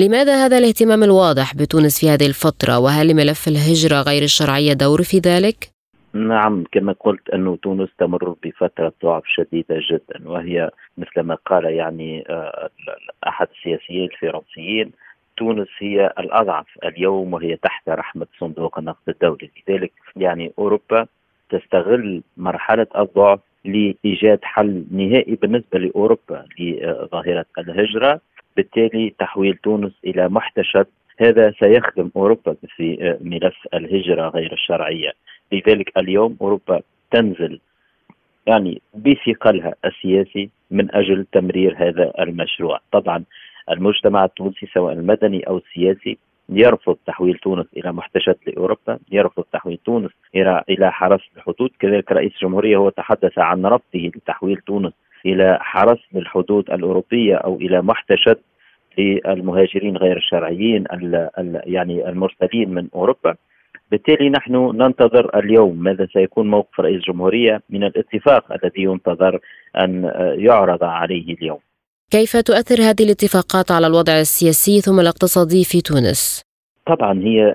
[0.00, 5.18] لماذا هذا الاهتمام الواضح بتونس في هذه الفترة؟ وهل لملف الهجرة غير الشرعية دور في
[5.18, 5.56] ذلك؟
[6.12, 12.24] نعم كما قلت أن تونس تمر بفترة ضعف شديدة جدا وهي مثل ما قال يعني
[12.30, 12.70] آه،
[13.28, 14.92] أحد السياسيين الفرنسيين
[15.36, 19.50] تونس هي الأضعف اليوم وهي تحت رحمة صندوق النقد الدولي.
[19.68, 21.06] لذلك يعني أوروبا
[21.50, 28.20] تستغل مرحلة الضعف لإيجاد حل نهائي بالنسبة لأوروبا لظاهرة الهجرة.
[28.56, 30.86] بالتالي تحويل تونس إلى محتشد.
[31.18, 35.12] هذا سيخدم أوروبا في ملف الهجرة غير الشرعية.
[35.52, 37.60] لذلك اليوم أوروبا تنزل
[38.46, 42.80] يعني بثقلها السياسي من أجل تمرير هذا المشروع.
[42.92, 43.24] طبعا
[43.70, 50.10] المجتمع التونسي سواء المدني أو السياسي يرفض تحويل تونس إلى محتشد لأوروبا، يرفض تحويل تونس
[50.34, 54.92] إلى إلى حرس الحدود، كذلك رئيس الجمهورية هو تحدث عن رفضه لتحويل تونس
[55.26, 58.38] إلى حرس الحدود الأوروبية أو إلى محتشد
[58.98, 63.34] للمهاجرين غير الشرعيين ال ال يعني المرسلين من أوروبا
[63.90, 69.40] بالتالي نحن ننتظر اليوم ماذا سيكون موقف رئيس الجمهورية من الاتفاق الذي ينتظر
[69.76, 71.58] أن يعرض عليه اليوم
[72.10, 76.42] كيف تؤثر هذه الاتفاقات على الوضع السياسي ثم الاقتصادي في تونس؟
[76.86, 77.54] طبعا هي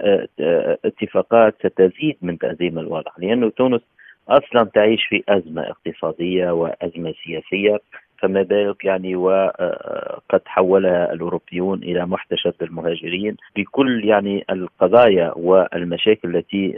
[0.86, 3.82] اتفاقات ستزيد من تأزيم الوضع لأنه تونس
[4.30, 7.80] أصلا تعيش في أزمة اقتصادية وأزمة سياسية
[8.18, 13.38] فما بالك يعني وقد حولها الأوروبيون إلى محتشد المهاجرين.
[13.56, 16.74] بكل يعني القضايا والمشاكل التي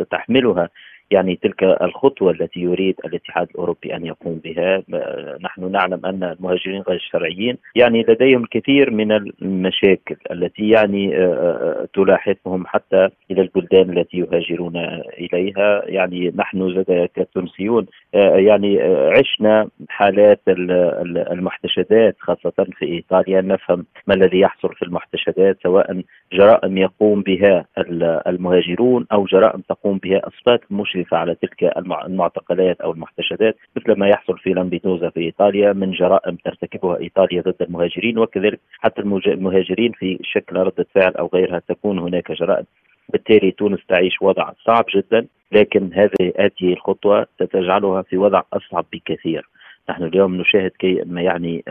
[0.00, 0.68] ستحملها
[1.10, 4.82] يعني تلك الخطوة التي يريد الاتحاد الأوروبي أن يقوم بها.
[5.40, 11.88] نحن نعلم أن المهاجرين غير الشرعيين يعني لديهم الكثير من المشاكل التي يعني آه، آه،
[11.94, 14.76] تلاحقهم حتى إلى البلدان التي يهاجرون
[15.18, 15.82] إليها.
[15.86, 18.82] يعني نحن كتونسيون آه، يعني
[19.18, 23.40] عشنا حالات المحتشدات خاصة في إيطاليا.
[23.40, 27.66] نفهم ما الذي يحصل في المحتشدات سواء جرائم يقوم بها
[28.26, 31.76] المهاجرون أو جرائم تقوم بها أصفاد المشرفة المشرفة على تلك
[32.06, 37.62] المعتقلات أو المحتشدات مثل ما يحصل في لامبيدوزا في إيطاليا من جرائم ترتكبها إيطاليا ضد
[37.62, 42.64] المهاجرين وكذلك حتى المهاجرين في شكل ردة فعل أو غيرها تكون هناك جرائم.
[43.08, 49.48] بالتالي تونس تعيش وضع صعب جدا لكن هذه هذه الخطوة ستجعلها في وضع أصعب بكثير.
[49.90, 51.64] نحن اليوم نشاهد كي ما يعني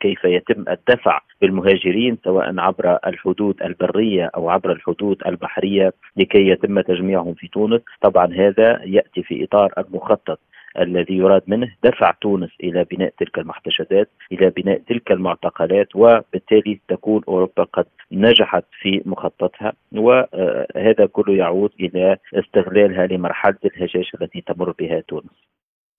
[0.00, 7.34] كيف يتم الدفع بالمهاجرين سواء عبر الحدود البرية أو عبر الحدود البحرية لكي يتم تجميعهم
[7.34, 10.40] في تونس، طبعا هذا يأتي في إطار المخطط
[10.78, 17.22] الذي يراد منه دفع تونس إلى بناء تلك المحتشدات، إلى بناء تلك المعتقلات وبالتالي تكون
[17.28, 25.00] أوروبا قد نجحت في مخططها وهذا كله يعود إلى استغلالها لمرحلة الهشاشه التي تمر بها
[25.00, 25.49] تونس.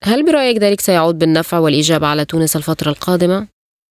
[0.04, 3.48] هل برأيك ذلك سيعود بالنفع والإيجاب على تونس الفترة القادمة؟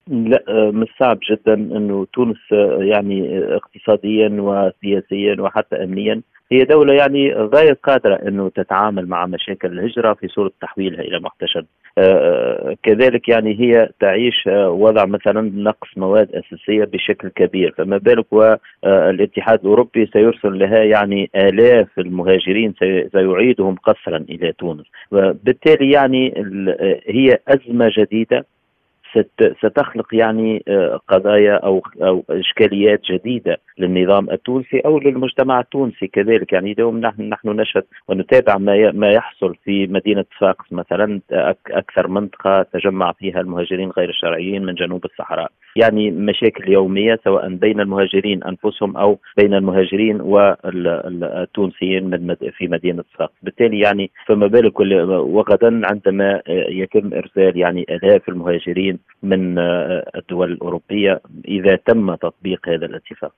[0.07, 2.37] لا من الصعب جدا إنه تونس
[2.79, 6.21] يعني اقتصاديا وسياسيا وحتى امنيا
[6.51, 11.65] هي دولة يعني غير قادرة إنه تتعامل مع مشاكل الهجرة في صورة تحويلها إلى محتشد
[11.65, 11.80] آه،
[12.83, 17.73] كذلك يعني هي تعيش آه، وضع مثلا نقص مواد أساسية بشكل كبير.
[17.77, 22.73] فما بالك والاتحاد الأوروبي سيرسل لها يعني آلاف المهاجرين
[23.11, 24.85] سيعيدهم قسرا إلى تونس.
[25.11, 26.33] وبالتالي يعني
[27.07, 28.45] هي أزمة جديدة.
[29.63, 36.53] ستخلق يعني آه، قضايا أو أو إشكاليات جديدة للنظام التونسي أو للمجتمع التونسي كذلك.
[36.53, 41.21] يعني اليوم نحن نحن نشهد ونتابع ما ما يحصل في مدينة صفاقس مثلا
[41.71, 45.51] أكثر منطقة تجمع فيها المهاجرين غير الشرعيين من جنوب الصحراء.
[45.75, 53.33] يعني مشاكل يومية سواء بين المهاجرين أنفسهم أو بين المهاجرين والتونسيين من في مدينة صفاقس
[53.43, 54.79] بالتالي يعني فما بالك
[55.09, 59.59] وغدا عندما يتم إرسال يعني آلاف المهاجرين من
[60.15, 63.33] الدول الأوروبية إذا تم تطبيق هذا الاتفاق؟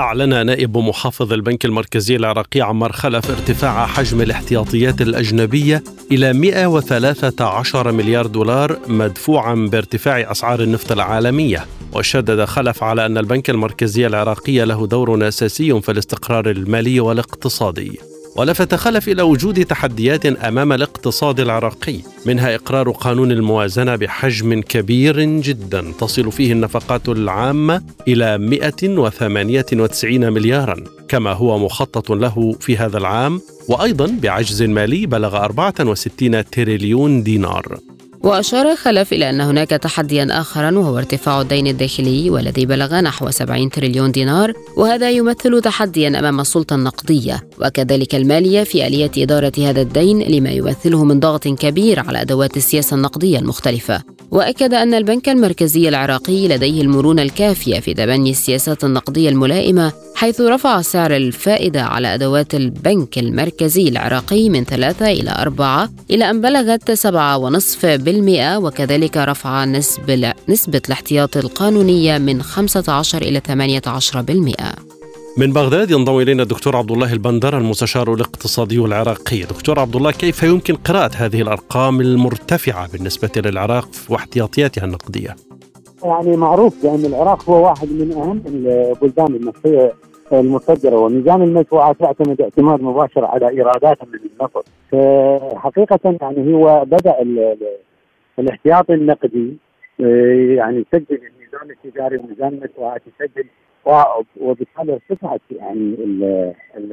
[0.00, 8.26] أعلن نائب محافظ البنك المركزي العراقي عمار خلف ارتفاع حجم الاحتياطيات الأجنبية إلى 113 مليار
[8.26, 11.66] دولار مدفوعا بارتفاع أسعار النفط العالمية.
[11.92, 18.09] وشدد خلف على أن البنك المركزي العراقي له دور أساسي في الاستقرار المالي والاقتصادي.
[18.36, 25.92] ولفت خلف إلى وجود تحديات أمام الاقتصاد العراقي منها إقرار قانون الموازنة بحجم كبير جدا
[25.98, 34.18] تصل فيه النفقات العامة إلى 198 مليارا كما هو مخطط له في هذا العام وأيضا
[34.22, 37.78] بعجز مالي بلغ 64 تريليون دينار.
[38.22, 43.70] وأشار خلف إلى أن هناك تحديا آخرا وهو ارتفاع الدين الداخلي والذي بلغ نحو 70
[43.70, 47.48] تريليون دينار وهذا يمثل تحديا أمام السلطة النقدية.
[47.60, 52.96] وكذلك المالية في آلية إدارة هذا الدين لما يمثله من ضغط كبير على أدوات السياسة
[52.96, 54.02] النقدية المختلفة.
[54.30, 60.82] وأكد أن البنك المركزي العراقي لديه المرونة الكافية في تبني السياسات النقدية الملائمة حيث رفع
[60.82, 68.56] سعر الفائدة على أدوات البنك المركزي العراقي من 3 إلى 4 إلى أن بلغت 7.5%
[68.56, 69.64] وكذلك رفع
[70.48, 73.42] نسبة الاحتياط القانونية من 15 إلى
[74.86, 74.99] 18%.
[75.38, 80.42] من بغداد ينضم إلينا الدكتور عبد الله البندر المستشار الاقتصادي العراقي، دكتور عبد الله كيف
[80.42, 85.36] يمكن قراءة هذه الأرقام المرتفعة بالنسبة للعراق واحتياطياتها النقدية؟
[86.04, 89.92] يعني معروف بأن العراق هو واحد من أهم البلدان النفطيه
[90.32, 94.64] المصدره وميزان المدفوعات يعتمد اعتماد مباشر على ايرادات من النفط.
[95.56, 97.16] حقيقه يعني هو بدأ
[98.38, 99.56] الاحتياطي النقدي
[100.00, 103.44] آه، يعني يسجل الميزان التجاري وميزان المدفوعات يسجل
[104.40, 106.24] وبالتالي ارتفعت يعني ال
[106.76, 106.92] ال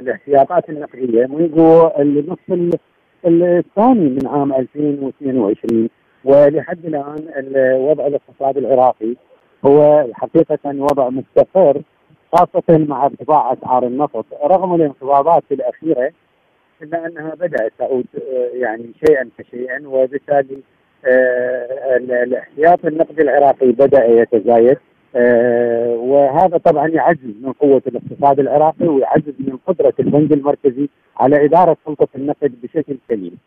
[0.00, 2.78] الاحتياطات النقدية منذ النصف
[3.24, 5.88] الثاني من عام 2022
[6.24, 9.14] ولحد الآن الوضع الاقتصادي العراقي
[9.66, 11.82] هو حقيقة وضع مستقر
[12.32, 14.24] خاصة مع ارتفاع أسعار النفط.
[14.44, 16.12] رغم الانخفاضات الأخيرة
[16.82, 18.06] إلا أنها بدأت تعود
[18.54, 20.58] يعني شيئا فشيئا وبالتالي
[22.10, 24.68] الاحتياط النقدي العراقي بدأ يتزايد.
[24.76, 24.91] آه،
[25.96, 32.08] وهذا طبعا يعزز من قوة الاقتصاد العراقي ويعزز من قدرة البنك المركزي على إدارة سلطة
[32.16, 33.38] النقد بشكل سليم.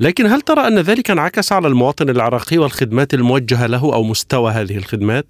[0.00, 4.76] لكن هل ترى أن ذلك انعكس على المواطن العراقي والخدمات الموجهة له أو مستوى هذه
[4.76, 5.24] الخدمات؟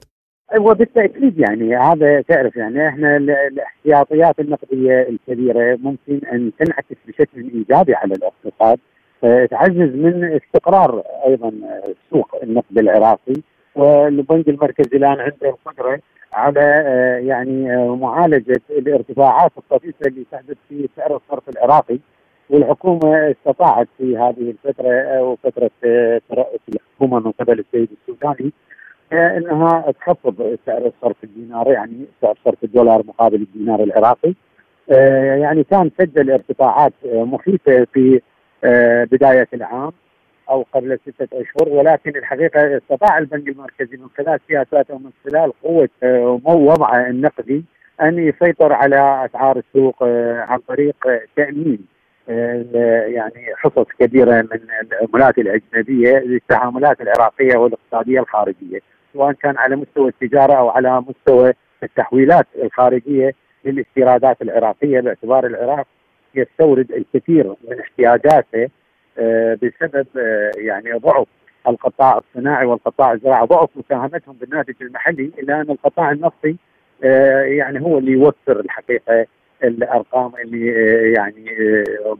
[0.58, 8.14] وبالتاكيد يعني هذا تعرف يعني إحنا الاحتياطيات النقدية الكبيرة ممكن أن تنعكس بشكل إيجابي على
[8.14, 8.78] الاقتصاد
[9.24, 11.52] آه، تعزز من استقرار أيضا
[12.10, 13.34] سوق النقد العراقي
[13.74, 16.00] والبنك المركزي الآن عنده القدره
[16.32, 21.98] على آه، يعني آه، معالجة الارتفاعات الطفيفة اللي تحدث في سعر الصرف العراقي
[22.50, 25.70] والحكومة استطاعت في هذه الفترة وفترة
[26.28, 28.52] ترأس الحكومة من قبل السيد السوداني
[29.12, 34.34] إنها تخفض سعر الصرف الدينار يعني سعر صرف الدولار مقابل الدينار العراقي.
[35.40, 38.20] يعني كان سجل ارتفاعات مخيفة في
[39.12, 39.92] بداية العام.
[40.50, 45.88] أو قبل ستة أشهر ولكن الحقيقة استطاع البنك المركزي من خلال سياساته ومن خلال قوة
[46.02, 47.64] آه، وضعه النقدي
[48.02, 50.96] أن يسيطر على أسعار السوق آه، عن طريق
[51.36, 51.78] تأمين
[52.28, 52.64] آه،
[53.06, 54.60] يعني حصص كبيرة من
[54.92, 58.80] العملات الأجنبية للتعاملات العراقية والاقتصادية الخارجية
[59.12, 63.34] سواء كان على مستوى التجارة أو على مستوى التحويلات الخارجية
[63.64, 65.86] للاستيرادات العراقية باعتبار العراق
[66.34, 68.68] يستورد الكثير من احتياجاته
[69.54, 71.26] بسبب آه، يعني ضعف
[71.68, 76.56] القطاع الصناعي والقطاع الزراعي ضعف مساهمتهم بالناتج المحلي الا ان القطاع النفطي
[77.04, 79.26] آه، يعني هو اللي يوفر الحقيقة
[79.64, 80.66] الأرقام اللي
[81.12, 81.44] يعني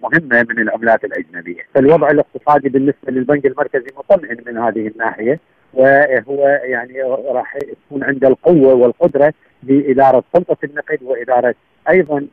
[0.02, 5.40] مهمة من العملات الأجنبية، فالوضع الاقتصادي بالنسبة للبنك المركزي مطمئن من هذه الناحية
[5.74, 11.54] وهو يعني راح يكون عنده القوة والقدرة لاداره سلطة النقد وإدارة
[11.90, 12.26] أيضا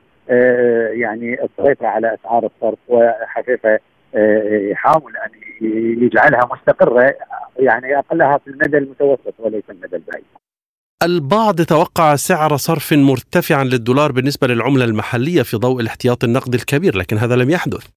[0.93, 3.80] يعني السيطرة على أسعار الصرف وحقيقة
[4.72, 5.32] يحاول أن
[6.03, 7.16] يجعلها مستقرة
[7.60, 10.26] يعني أقلها في المدى المتوسط وليس المدى البعيد.
[11.03, 17.18] البعض توقع سعر صرف مرتفعا للدولار بالنسبة للعملة المحلية في ضوء الاحتياط النقدي الكبير لكن
[17.18, 17.88] هذا لم يحدث.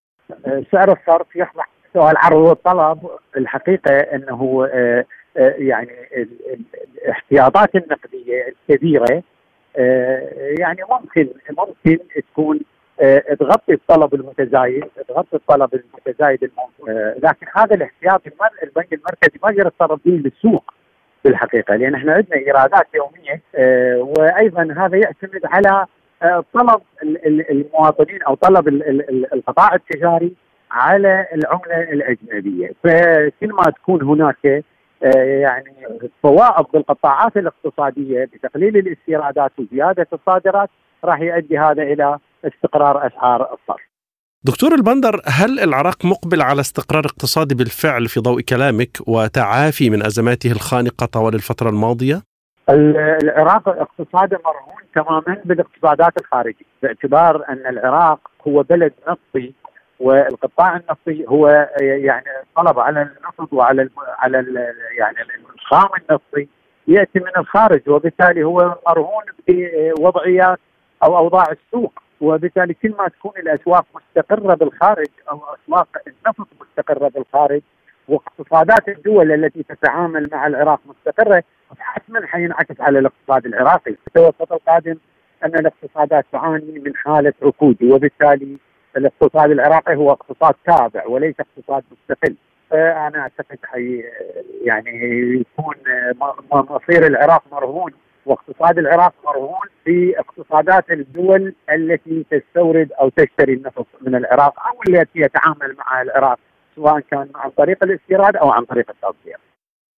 [0.72, 2.98] سعر الصرف يصبح مستوى العرض والطلب
[3.36, 5.04] الحقيقة أنه آه،
[5.36, 5.92] آه، يعني
[7.04, 9.22] الاحتياطات النقدية الكبيرة
[9.76, 11.98] آه، يعني ممكن ممكن
[12.32, 12.60] تكون
[13.40, 18.30] تغطي الطلب المتزايد تغطي الطلب المتزايد الموجود آه، لكن هذا الاحتياطي
[18.62, 20.74] البنك المركزي ما يقدر يتصرف به للسوق
[21.24, 25.86] بالحقيقة لأن إحنا عندنا إيرادات يومية آه، وأيضا هذا يعتمد على
[26.54, 26.80] طلب
[27.50, 28.68] المواطنين أو طلب
[29.32, 30.34] القطاع التجاري
[30.70, 32.72] على العملة الأجنبية.
[32.84, 34.64] فكل ما تكون هناك
[35.42, 35.72] يعني
[36.22, 40.70] فوائض بالقطاعات الاقتصادية بتقليل الاستيرادات وزيادة الصادرات
[41.04, 43.90] راح يؤدي هذا إلى استقرار أسعار الصرف.
[44.44, 50.52] دكتور البندر هل العراق مقبل على استقرار اقتصادي بالفعل في ضوء كلامك وتعافي من أزماته
[50.52, 52.22] الخانقة طوال الفترة الماضية؟
[53.22, 59.52] العراق اقتصاده مرهون تماما بالاقتصادات الخارجية باعتبار أن العراق هو بلد نفطي
[60.00, 62.24] والقطاع النفطي هو يعني
[62.56, 63.88] طلب على النفط وعلى
[64.18, 64.56] على ال
[64.98, 65.16] يعني
[65.54, 66.48] الخام النفطي
[66.88, 70.58] يأتي من الخارج وبالتالي هو مرهون بوضعيات
[71.04, 77.60] أو أوضاع السوق وبالتالي كل ما تكون الأسواق مستقرة بالخارج أو أسواق النفط مستقرة بالخارج
[78.08, 81.42] واقتصادات الدول التي تتعامل مع العراق مستقرة
[81.78, 83.90] حتما حينعكس على الاقتصاد العراقي.
[84.06, 84.96] التوسط القادم
[85.44, 88.56] أن الاقتصادات تعاني من حالة ركود وبالتالي
[88.96, 92.36] الاقتصاد العراقي هو اقتصاد تابع وليس اقتصاد مستقل.
[92.70, 94.04] فانا أعتقد حي
[94.62, 94.90] يعني
[95.40, 95.74] يكون
[96.52, 97.92] مصير العراق مرهون
[98.26, 105.20] واقتصاد العراق مرهون في اقتصادات الدول التي تستورد أو تشتري النفط من العراق أو التي
[105.20, 106.38] يتعامل مع العراق
[106.76, 109.36] سواء كان عن طريق الاستيراد أو عن طريق التصدير.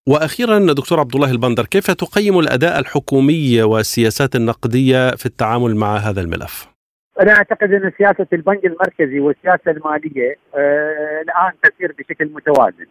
[0.07, 6.21] وأخيرا دكتور عبد الله البندر كيف تقيم الأداء الحكومي والسياسات النقدية في التعامل مع هذا
[6.21, 6.67] الملف؟
[7.21, 12.85] أنا أعتقد أن سياسة البنك المركزي والسياسة المالية آه الآن تسير بشكل متوازن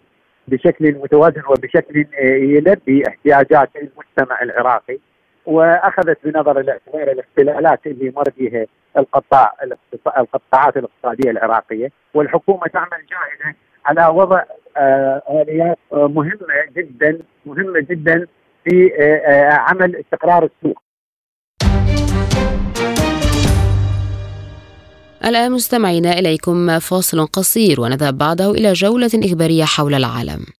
[0.48, 4.98] بشكل متوازن وبشكل يلبي احتياجات المجتمع العراقي
[5.46, 8.66] وأخذت بنظر الاعتبار الاختلالات اللي مر بها
[8.98, 9.54] القطاع
[10.18, 14.42] القطاعات الاقتصادية العراقية والحكومة تعمل جاهده على وضع
[14.76, 18.26] آه، آليات مهمة جدا مهمة جدا
[18.64, 20.82] في آه، عمل استقرار السوق.
[25.24, 30.59] الآن مستمعينا إليكم فاصل قصير ونذهب بعده إلى جولة إخبارية حول العالم.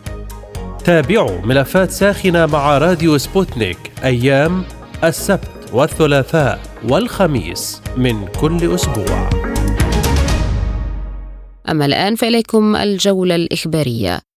[0.81, 4.63] تابعوا ملفات ساخنة مع راديو سبوتنيك أيام
[5.03, 6.59] السبت والثلاثاء
[6.89, 9.29] والخميس من كل أسبوع.
[11.69, 14.30] أما الآن فإليكم الجولة الإخبارية.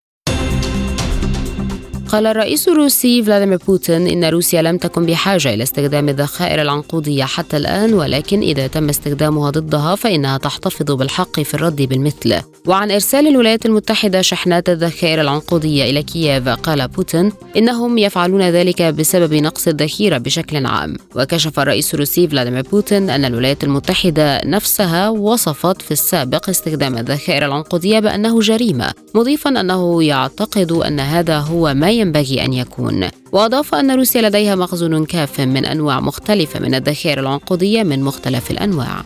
[2.13, 7.57] قال الرئيس الروسي فلاديمير بوتين إن روسيا لم تكن بحاجة إلى استخدام الذخائر العنقودية حتى
[7.57, 12.35] الآن ولكن إذا تم استخدامها ضدها فإنها تحتفظ بالحق في الرد بالمثل.
[12.67, 19.33] وعن إرسال الولايات المتحدة شحنات الذخائر العنقودية إلى كييف قال بوتين إنهم يفعلون ذلك بسبب
[19.33, 20.95] نقص الذخيرة بشكل عام.
[21.15, 27.99] وكشف الرئيس الروسي فلاديمير بوتين أن الولايات المتحدة نفسها وصفت في السابق استخدام الذخائر العنقودية
[27.99, 33.09] بأنه جريمة مضيفا أنه يعتقد أن هذا هو ما ينبغي أن يكون.
[33.31, 39.03] وأضاف أن روسيا لديها مخزون كاف من أنواع مختلفة من الذخائر العنقودية من مختلف الأنواع.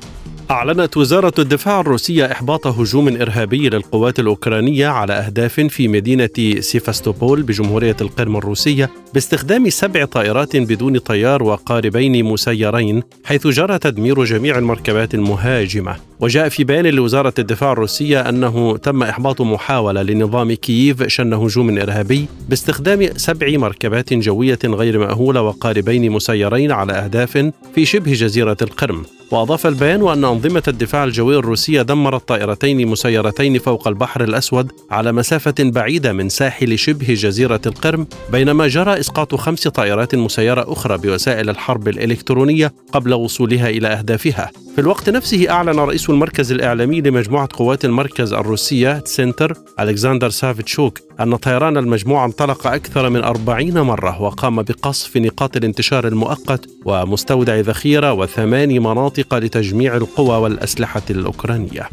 [0.52, 7.96] أعلنت وزارة الدفاع الروسية إحباط هجوم إرهابي للقوات الأوكرانية على أهداف في مدينة سيفاستوبول بجمهورية
[8.02, 15.96] القرم الروسية باستخدام سبع طائرات بدون طيار وقاربين مسيرين حيث جرى تدمير جميع المركبات المهاجمة.
[16.20, 22.26] وجاء في بيان لوزارة الدفاع الروسية أنه تم إحباط محاولة لنظام كييف شن هجوم إرهابي
[22.50, 29.04] باستخدام سبع مركبات جوية غير مأهولة وقاربين مسيرين على أهداف في شبه جزيرة القرم.
[29.32, 35.56] وأضاف البيان أن أنظمة الدفاع الجوي الروسية دمرت طائرتين مسيرتين فوق البحر الأسود على مسافة
[35.60, 41.88] بعيدة من ساحل شبه جزيرة القرم بينما جرى إسقاط خمس طائرات مسيرة أخرى بوسائل الحرب
[41.88, 44.52] الإلكترونية قبل وصولها إلى أهدافها.
[44.76, 51.36] في الوقت نفسه أعلن رئيس المركز الإعلامي لمجموعة قوات المركز الروسية سنتر ألكسندر سافيتشوك أن
[51.36, 58.80] طيران المجموعة انطلق أكثر من أربعين مرة وقام بقصف نقاط الانتشار المؤقت ومستودع ذخيرة وثماني
[58.80, 61.90] مناطق لتجميع القوى والأسلحة الأوكرانية.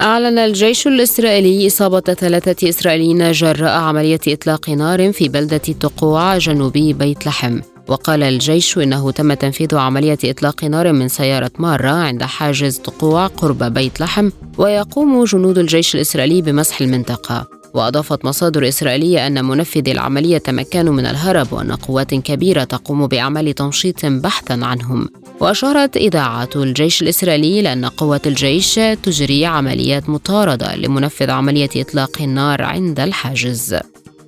[0.00, 7.26] أعلن الجيش الإسرائيلي إصابة ثلاثة إسرائيليين جراء عملية إطلاق نار في بلدة تقوع جنوبي بيت
[7.26, 7.60] لحم.
[7.88, 13.62] وقال الجيش إنه تم تنفيذ عملية إطلاق نار من سيارة مارة عند حاجز تقوع قرب
[13.62, 17.57] بيت لحم ويقوم جنود الجيش الإسرائيلي بمسح المنطقة.
[17.78, 24.06] وأضافت مصادر إسرائيلية أن منفذي العملية تمكنوا من الهرب وأن قوات كبيرة تقوم بأعمال تمشيط
[24.06, 25.08] بحثا عنهم.
[25.40, 33.00] وأشارت إذاعة الجيش الإسرائيلي لأن قوات الجيش تجري عمليات مطاردة لمنفذ عملية إطلاق النار عند
[33.00, 33.76] الحاجز.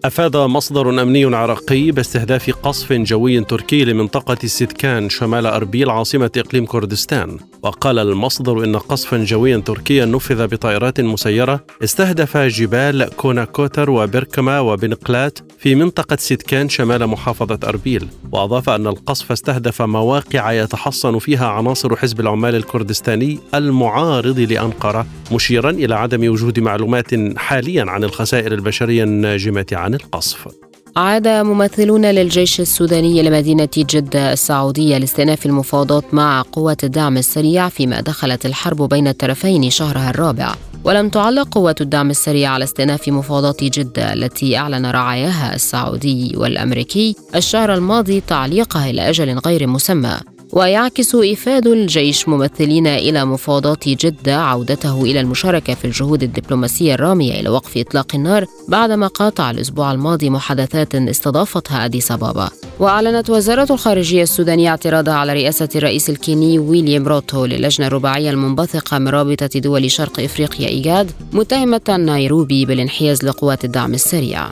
[0.04, 7.38] أفاد مصدر أمني عراقي باستهداف قصف جوي تركي لمنطقة سيدكان شمال أربيل عاصمة إقليم كردستان.
[7.62, 15.74] وقال المصدر إن قصفا جويا تركيا نفذ بطائرات مسيرة استهدف جبال كوناكوتر وبركما وبنقلات في
[15.74, 18.08] منطقة سيدكان شمال محافظة أربيل.
[18.32, 25.94] وأضاف أن القصف استهدف مواقع يتحصن فيها عناصر حزب العمال الكردستاني المعارض لأنقرة مشيرا إلى
[25.94, 30.48] عدم وجود معلومات حاليا عن الخسائر البشرية الناجمة عن القصف.
[30.96, 38.46] عاد ممثلون للجيش السوداني لمدينة جدة السعودية لاستئناف المفاوضات مع قوات الدعم السريع فيما دخلت
[38.46, 40.54] الحرب بين الطرفين شهرها الرابع.
[40.84, 47.74] ولم تعلق قوات الدعم السريع على استئناف مفاوضات جدة التي أعلن رعاياها السعودي والأمريكي الشهر
[47.74, 50.16] الماضي تعليقها إلى أجل غير مسمى.
[50.52, 57.48] ويعكس إيفاد الجيش ممثلين إلى مفاوضات جدة عودته إلى المشاركة في الجهود الدبلوماسية الرامية إلى
[57.48, 62.50] وقف إطلاق النار بعدما قاطع الأسبوع الماضي محادثات استضافتها أديس أبابا.
[62.78, 69.08] وأعلنت وزارة الخارجية السودانية اعتراضها على رئاسة الرئيس الكيني ويليام روتو للجنة الرباعية المنبثقة من
[69.08, 74.46] رابطة دول شرق إفريقيا إيغاد متهمة نيروبي بالانحياز لقوات الدعم السريع.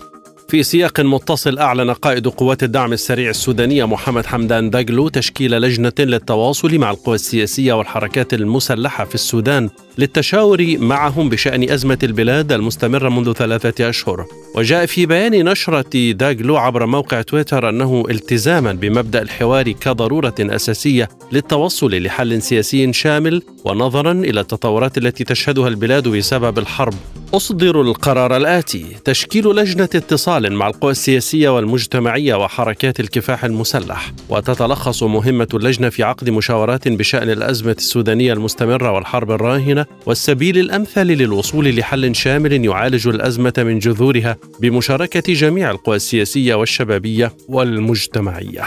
[0.51, 6.79] في سياق متصل أعلن قائد قوات الدعم السريع السودانية محمد حمدان داغلو تشكيل لجنة للتواصل
[6.79, 13.89] مع القوى السياسية والحركات المسلحة في السودان للتشاور معهم بشأن أزمة البلاد المستمرة منذ ثلاثة
[13.89, 14.27] أشهر.
[14.55, 22.03] وجاء في بيان نشرة داغلو عبر موقع تويتر أنه التزاما بمبدأ الحوار كضرورة أساسية للتوصل
[22.03, 26.95] لحل سياسي شامل ونظرا إلى التطورات التي تشهدها البلاد بسبب الحرب.
[27.35, 34.13] أصدر القرار الآتي تشكيل لجنة اتصال مع القوى السياسية والمجتمعية وحركات الكفاح المسلح.
[34.29, 41.77] وتتلخص مهمة اللجنة في عقد مشاورات بشأن الأزمة السودانية المستمرة والحرب الراهنة والسبيل الأمثل للوصول
[41.77, 48.65] لحل شامل يعالج الأزمة من جذورها بمشاركة جميع القوى السياسية والشبابية والمجتمعية.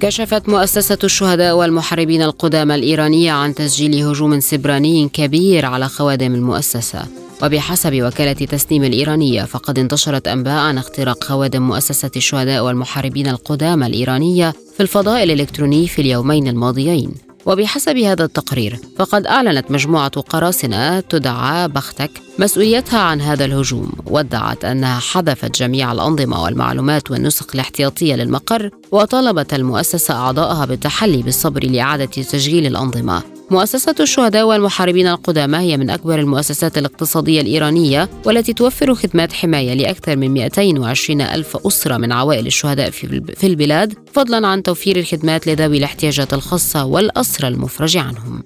[0.00, 7.19] كشفت مؤسسة الشهداء والمحاربين القدامى الإيرانية عن تسجيل هجوم سبراني كبير على خوادم المؤسسة.
[7.42, 14.54] وبحسب وكالة تسنيم الإيرانية فقد انتشرت أنباء عن اختراق خوادم مؤسسة الشهداء والمحاربين القدامى الإيرانية
[14.76, 17.14] في الفضاء الإلكتروني في اليومين الماضيين.
[17.46, 25.00] وبحسب هذا التقرير فقد أعلنت مجموعة قراصنة تدعى بختك مسؤوليتها عن هذا الهجوم وادعت أنها
[25.00, 33.39] حذفت جميع الأنظمة والمعلومات والنسخ الاحتياطية للمقر وطالبت المؤسسة أعضائها بالتحلي بالصبر لإعادة تشغيل الأنظمة.
[33.50, 40.16] مؤسسة الشهداء والمحاربين القدامى هي من أكبر المؤسسات الاقتصادية الإيرانية والتي توفر خدمات حماية لأكثر
[40.16, 46.34] من 220 ألف أسرة من عوائل الشهداء في البلاد فضلا عن توفير الخدمات لذوي الاحتياجات
[46.34, 48.42] الخاصة والأسرى المفرج عنهم.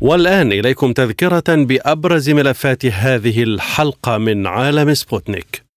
[0.00, 5.69] والآن إليكم تذكرة بأبرز ملفات هذه الحلقة من عالم سبوتنيك.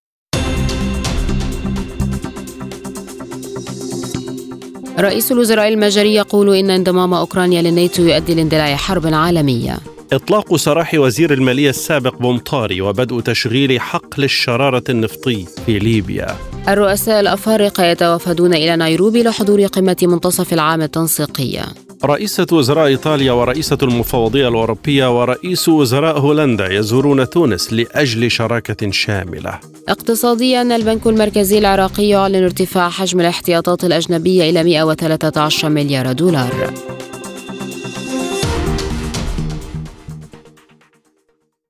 [5.03, 9.77] رئيس الوزراء المجري يقول إن انضمام أوكرانيا للناتو يؤدي لاندلاع حرب عالمية.
[10.13, 16.35] إطلاق سراح وزير المالية السابق بومطاري وبدء تشغيل حقل الشرارة النفطي في ليبيا.
[16.67, 21.65] الرؤساء الأفارقة يتوافدون إلى نيروبي لحضور قمة منتصف العام التنسيقية.
[22.05, 29.59] رئيسة وزراء إيطاليا ورئيسة المفوضية الأوروبية ورئيس وزراء هولندا يزورون تونس لأجل شراكة شاملة.
[29.89, 36.73] اقتصاديا البنك المركزي العراقي يعلن ارتفاع حجم الاحتياطات الأجنبية إلى 113 مليار دولار.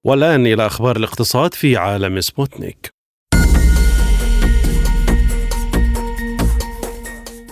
[0.03, 2.92] والآن إلى أخبار الاقتصاد في عالم سبوتنيك.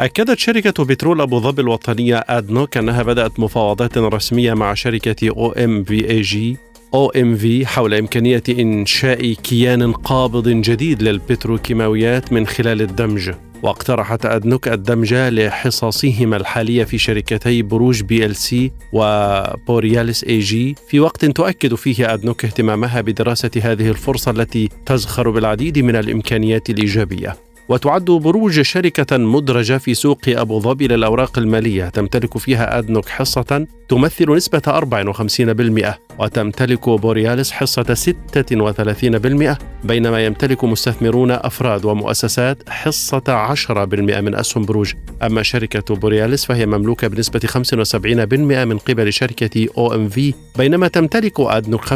[0.02, 5.84] أكدت شركة بترول أبو ظبي الوطنية أدنوك أنها بدأت مفاوضات رسمية مع شركة أو إم
[5.84, 6.58] في أي جي
[6.94, 13.32] أو إم في حول إمكانية إنشاء كيان قابض جديد للبتروكيماويات من خلال الدمج.
[13.64, 20.76] واقترحت أدنوك الدمج لحصصهما الحالية في شركتي بروج PLC وبورياليس AG.
[20.90, 27.51] في وقت تؤكد فيه أدنوك اهتمامها بدراسة هذه الفرصة التي تزخر بالعديد من الإمكانيات الإيجابية.
[27.72, 31.90] وتعد بروج شركة مدرجة في سوق أبو ظبي للأوراق المالية.
[31.90, 41.86] تمتلك فيها أدنوك حصة تمثل نسبة 54% وتمتلك بورياليس حصة 36% بينما يمتلك مستثمرون أفراد
[41.86, 44.94] ومؤسسات حصة 10% من أسهم بروج.
[45.24, 51.94] أما شركة بورياليس فهي مملوكة بنسبة 75% من قبل شركة OMV بينما تمتلك أدنوك 25%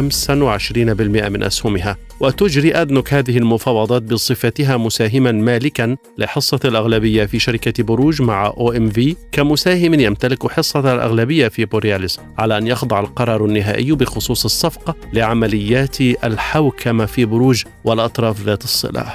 [1.28, 1.96] من أسهمها.
[2.20, 5.32] وتجري أدنوك هذه المفاوضات بصفتها مساهما
[5.66, 12.58] مالكا لحصة الأغلبية في شركة بروج مع OMV كمساهم يمتلك حصة الأغلبية في بورياليس على
[12.58, 19.14] أن يخضع القرار النهائي بخصوص الصفقة لعمليات الحوكمة في بروج والأطراف ذات الصلة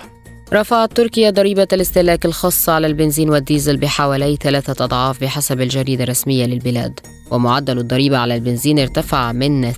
[0.54, 7.00] رفعت تركيا ضريبة الاستهلاك الخاصة على البنزين والديزل بحوالي ثلاثة أضعاف بحسب الجريدة الرسمية للبلاد.
[7.32, 9.78] ومعدل الضريبة على البنزين ارتفع من 2.52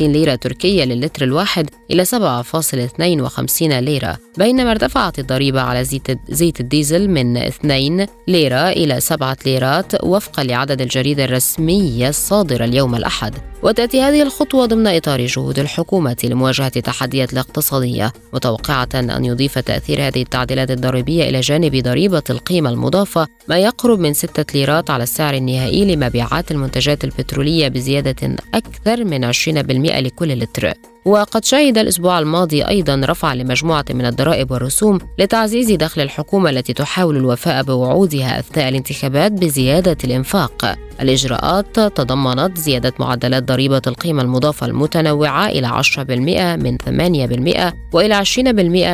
[0.00, 5.84] ليرة تركية للتر الواحد إلى 7.52 ليرة بينما ارتفعت الضريبة على
[6.28, 13.34] زيت, الديزل من 2 ليرة إلى 7 ليرات وفقا لعدد الجريدة الرسمية الصادرة اليوم الأحد.
[13.62, 20.22] وتأتي هذه الخطوة ضمن إطار جهود الحكومة لمواجهة التحديات الاقتصادية متوقعة أن يضيف تأثير هذه
[20.22, 25.84] التعديلات الضريبية إلى جانب ضريبة القيمة المضافة ما يقرب من 6 ليرات على السعر النهائي
[25.98, 30.72] لمبيعات المنتجات البترولية بزيادة أكثر من 20% لكل لتر.
[31.04, 37.16] وقد شهد الأسبوع الماضي أيضا رفع لمجموعة من الضرائب والرسوم لتعزيز دخل الحكومة التي تحاول
[37.16, 40.76] الوفاء بوعودها أثناء الانتخابات بزيادة الإنفاق.
[41.00, 48.38] الإجراءات تضمنت زيادة معدلات ضريبة القيمة المضافة المتنوعة إلى 10% من 8% وإلى 20%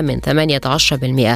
[0.01, 0.21] من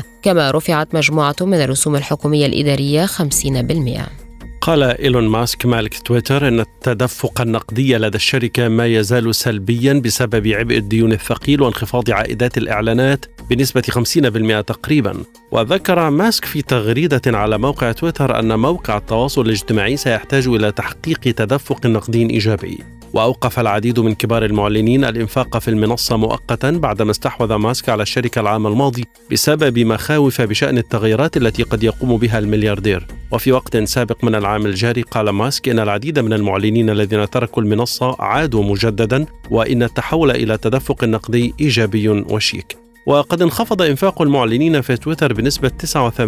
[0.00, 4.27] 18% كما رفعت مجموعة من الرسوم الحكومية الإدارية 50%
[4.68, 10.76] قال إيلون ماسك مالك تويتر أن التدفق النقدي لدى الشركة ما يزال سلبيا بسبب عبء
[10.76, 15.14] الديون الثقيل وانخفاض عائدات الإعلانات بنسبة 50% تقريبا.
[15.52, 21.86] وذكر ماسك في تغريدة على موقع تويتر أن موقع التواصل الاجتماعي سيحتاج إلى تحقيق تدفق
[21.86, 22.78] نقدي إيجابي.
[23.12, 28.66] وأوقف العديد من كبار المعلنين الإنفاق في المنصة مؤقتا بعدما استحوذ ماسك على الشركة العام
[28.66, 33.06] الماضي بسبب مخاوف بشأن التغييرات التي قد يقوم بها الملياردير.
[33.30, 38.16] وفي وقت سابق من العام الجاري قال ماسك إن العديد من المعلنين الذين تركوا المنصة
[38.18, 42.87] عادوا مجددا وإن التحول إلى تدفق نقدي إيجابي وشيك.
[43.08, 46.20] وقد انخفض إنفاق المعلنين في تويتر بنسبة 89%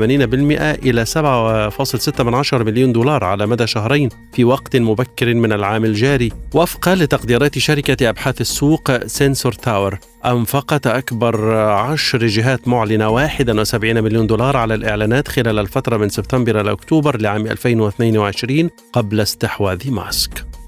[0.84, 6.32] إلى 7.6 مليون دولار على مدى شهرين في وقت مبكر من العام الجاري.
[6.54, 14.56] وفقا لتقديرات شركة أبحاث السوق سنسور تاور أنفقت أكبر عشر جهات معلنة 71 مليون دولار
[14.56, 20.59] على الإعلانات خلال الفترة من سبتمبر إلى أكتوبر لعام 2022 قبل استحواذ ماسك.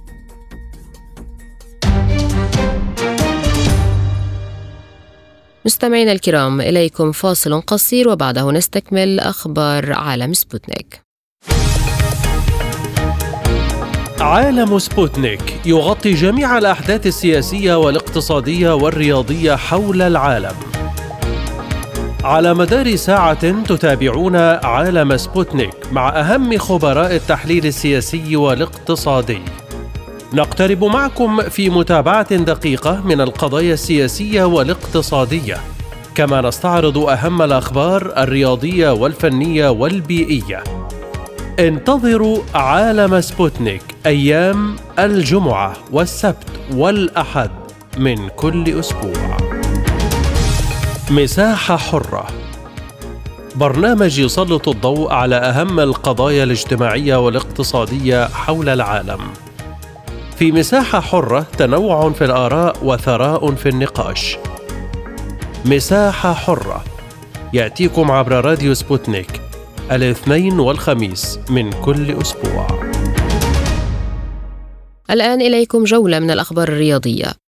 [5.65, 11.03] مستمعينا الكرام إليكم فاصل قصير وبعده نستكمل أخبار عالم سبوتنيك.
[14.21, 20.55] عالم سبوتنيك يغطي جميع الأحداث السياسية والاقتصادية والرياضية حول العالم.
[22.25, 29.43] على مدار الساعة تتابعون عالم سبوتنيك مع أهم خبراء التحليل السياسي والاقتصادي.
[30.35, 35.57] نقترب معكم في متابعة دقيقة من القضايا السياسية والاقتصادية.
[36.15, 40.65] كما نستعرض أهم الأخبار الرياضية والفنية والبيئية.
[41.59, 47.51] انتظروا عالم سبوتنيك أيام الجمعة والسبت والأحد
[47.99, 49.37] من كل أسبوع.
[51.11, 52.27] مساحة حرة.
[53.57, 59.21] برنامج يسلط الضوء على أهم القضايا الاجتماعية والاقتصادية حول العالم.
[60.37, 64.39] في مساحة حرة تنوع في الآراء وثراء في النقاش.
[65.65, 66.85] مساحة حرة
[67.53, 69.41] يأتيكم عبر راديو سبوتنيك
[69.93, 72.67] الاثنين والخميس من كل أسبوع.
[75.11, 77.42] الآن إليكم جولة من الأخبار الرياضية.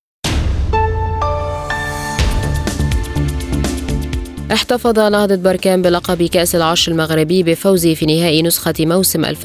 [4.53, 9.35] احتفظ نهضة بركان بلقب كأس العرش المغربي بفوزه في نهائي نسخة موسم 2021-22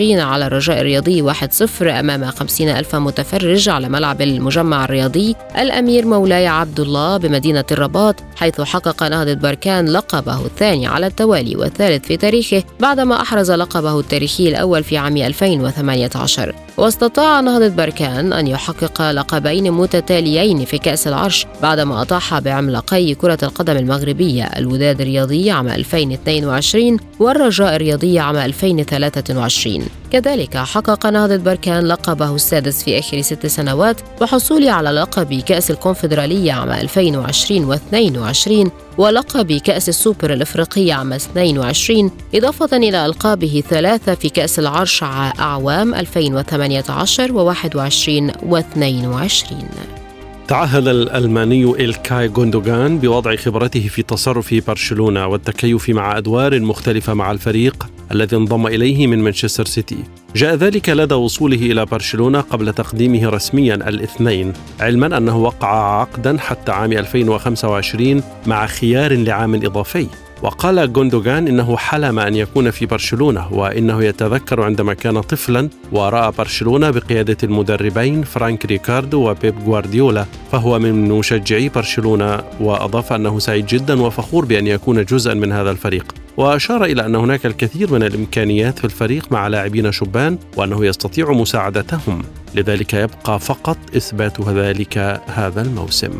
[0.00, 6.80] على الرجاء الرياضي 1-0 أمام 50 ألف متفرج على ملعب المجمع الرياضي الأمير مولاي عبد
[6.80, 13.20] الله بمدينة الرباط حيث حقق نهضة بركان لقبه الثاني على التوالي والثالث في تاريخه بعدما
[13.20, 20.78] أحرز لقبه التاريخي الأول في عام 2018 واستطاع نهضة بركان أن يحقق لقبين متتاليين في
[20.78, 28.36] كأس العرش بعدما أطاح بعملاقي كرة القدم المغربية الوداد الرياضي عام 2022 والرجاء الرياضي عام
[28.36, 35.70] 2023 كذلك حقق نهضة بركان لقبه السادس في آخر ست سنوات وحصوله على لقب كأس
[35.70, 44.28] الكونفدرالية عام 2020 و22 ولقب كأس السوبر الإفريقي عام 22 إضافة إلى ألقابه ثلاثة في
[44.28, 50.05] كأس العرش أعوام 2018 و21 و22
[50.48, 57.86] تعهد الألماني إلكاي غوندوغان بوضع خبرته في تصرف برشلونة والتكيف مع أدوار مختلفة مع الفريق
[58.12, 59.98] الذي انضم إليه من مانشستر سيتي.
[60.36, 66.72] جاء ذلك لدى وصوله إلى برشلونة قبل تقديمه رسميا الاثنين علما أنه وقع عقدا حتى
[66.72, 70.06] عام 2025 مع خيار لعام إضافي.
[70.42, 76.90] وقال جوندوغان إنه حلم أن يكون في برشلونة وإنه يتذكر عندما كان طفلا وراى برشلونة
[76.90, 84.44] بقيادة المدربين فرانك ريكارد وبيب غوارديولا فهو من مشجعي برشلونة وأضاف أنه سعيد جدا وفخور
[84.44, 86.14] بأن يكون جزءا من هذا الفريق.
[86.36, 92.22] وأشار إلى أن هناك الكثير من الإمكانيات في الفريق مع لاعبين شبان وأنه يستطيع مساعدتهم
[92.54, 96.12] لذلك يبقى فقط إثبات ذلك هذا الموسم.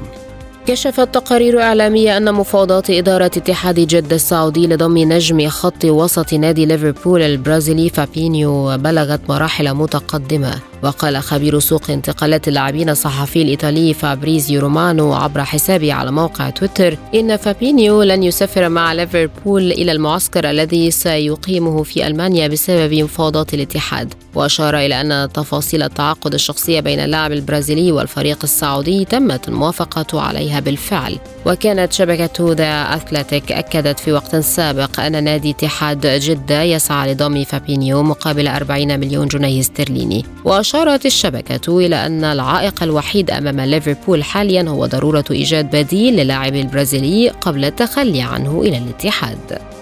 [0.66, 7.22] كشفت تقارير إعلامية أن مفاوضات إدارة اتحاد جدة السعودي لضم نجم خط وسط نادي ليفربول
[7.22, 10.54] البرازيلي فابينيو بلغت مراحل متقدمة.
[10.82, 17.36] وقال خبير سوق انتقالات اللاعبين الصحفي الإيطالي فابريزيو رومانو عبر حسابه على موقع تويتر إن
[17.36, 24.14] فابينيو لن يسافر مع ليفربول إلى المعسكر الذي سيقيمه في ألمانيا بسبب مفاوضات الاتحاد.
[24.34, 31.18] وأشار إلى أن تفاصيل التعاقد الشخصية بين اللاعب البرازيلي والفريق السعودي تمت الموافقة عليها بالفعل.
[31.46, 38.02] وكانت شبكة ذا أثلتيك أكدت في وقت سابق أن نادي اتحاد جدة يسعى لضم فابينيو
[38.02, 40.24] مقابل 40 مليون جنيه استرليني.
[40.44, 47.28] وأشارت الشبكة إلى أن العائق الوحيد أمام ليفربول حاليا هو ضرورة إيجاد بديل للاعب البرازيلي
[47.28, 49.75] قبل التخلي عنه إلى الاتحاد.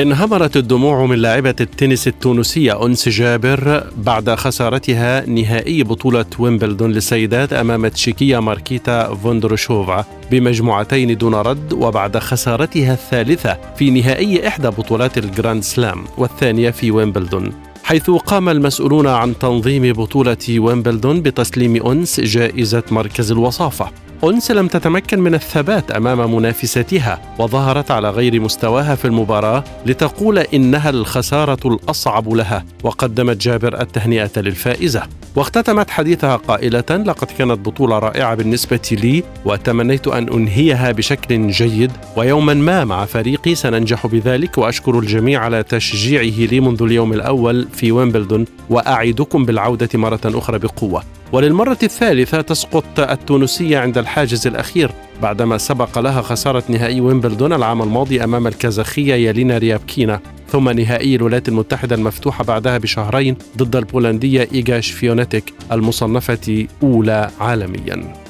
[0.00, 7.88] انهمرت الدموع من لاعبة التنس التونسية أنس جابر بعد خسارتها نهائي بطولة ويمبلدون للسيدات أمام
[7.88, 16.04] تشيكية ماركيتا فوندروشوفا بمجموعتين دون رد وبعد خسارتها الثالثة في نهائي إحدى بطولات الجراند سلام
[16.18, 17.52] والثانية في ويمبلدون.
[17.84, 24.03] حيث قام المسؤولون عن تنظيم بطولة ويمبلدون بتسليم أنس جائزة مركز الوصافة.
[24.24, 30.90] أنس لم تتمكن من الثبات أمام منافستها وظهرت على غير مستواها في المباراة لتقول إنها
[30.90, 35.02] الخسارة الأصعب لها وقدمت جابر التهنئة للفائزة.
[35.36, 42.54] واختتمت حديثها قائلة لقد كانت بطولة رائعة بالنسبة لي وتمنيت أن أنهيها بشكل جيد ويوما
[42.54, 48.44] ما مع فريقي سننجح بذلك وأشكر الجميع على تشجيعه لي منذ اليوم الأول في ويمبلدون
[48.70, 51.02] وأعدكم بالعودة مرة أخرى بقوة.
[51.32, 54.90] وللمرة الثالثة تسقط التونسية عند الحاجز الأخير
[55.22, 60.20] بعدما سبق لها خسارة نهائي ويمبلدون العام الماضي أمام الكازاخية يالينا ريابكينا.
[60.48, 68.24] ثم نهائي الولايات المتحدة المفتوحة بعدها بشهرين ضد البولندية إيغا شفيونتيك المصنفة أولى عالمياً.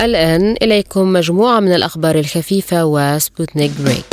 [0.00, 4.04] الآن إليكم مجموعة من الأخبار الخفيفة وسبوتنيك break.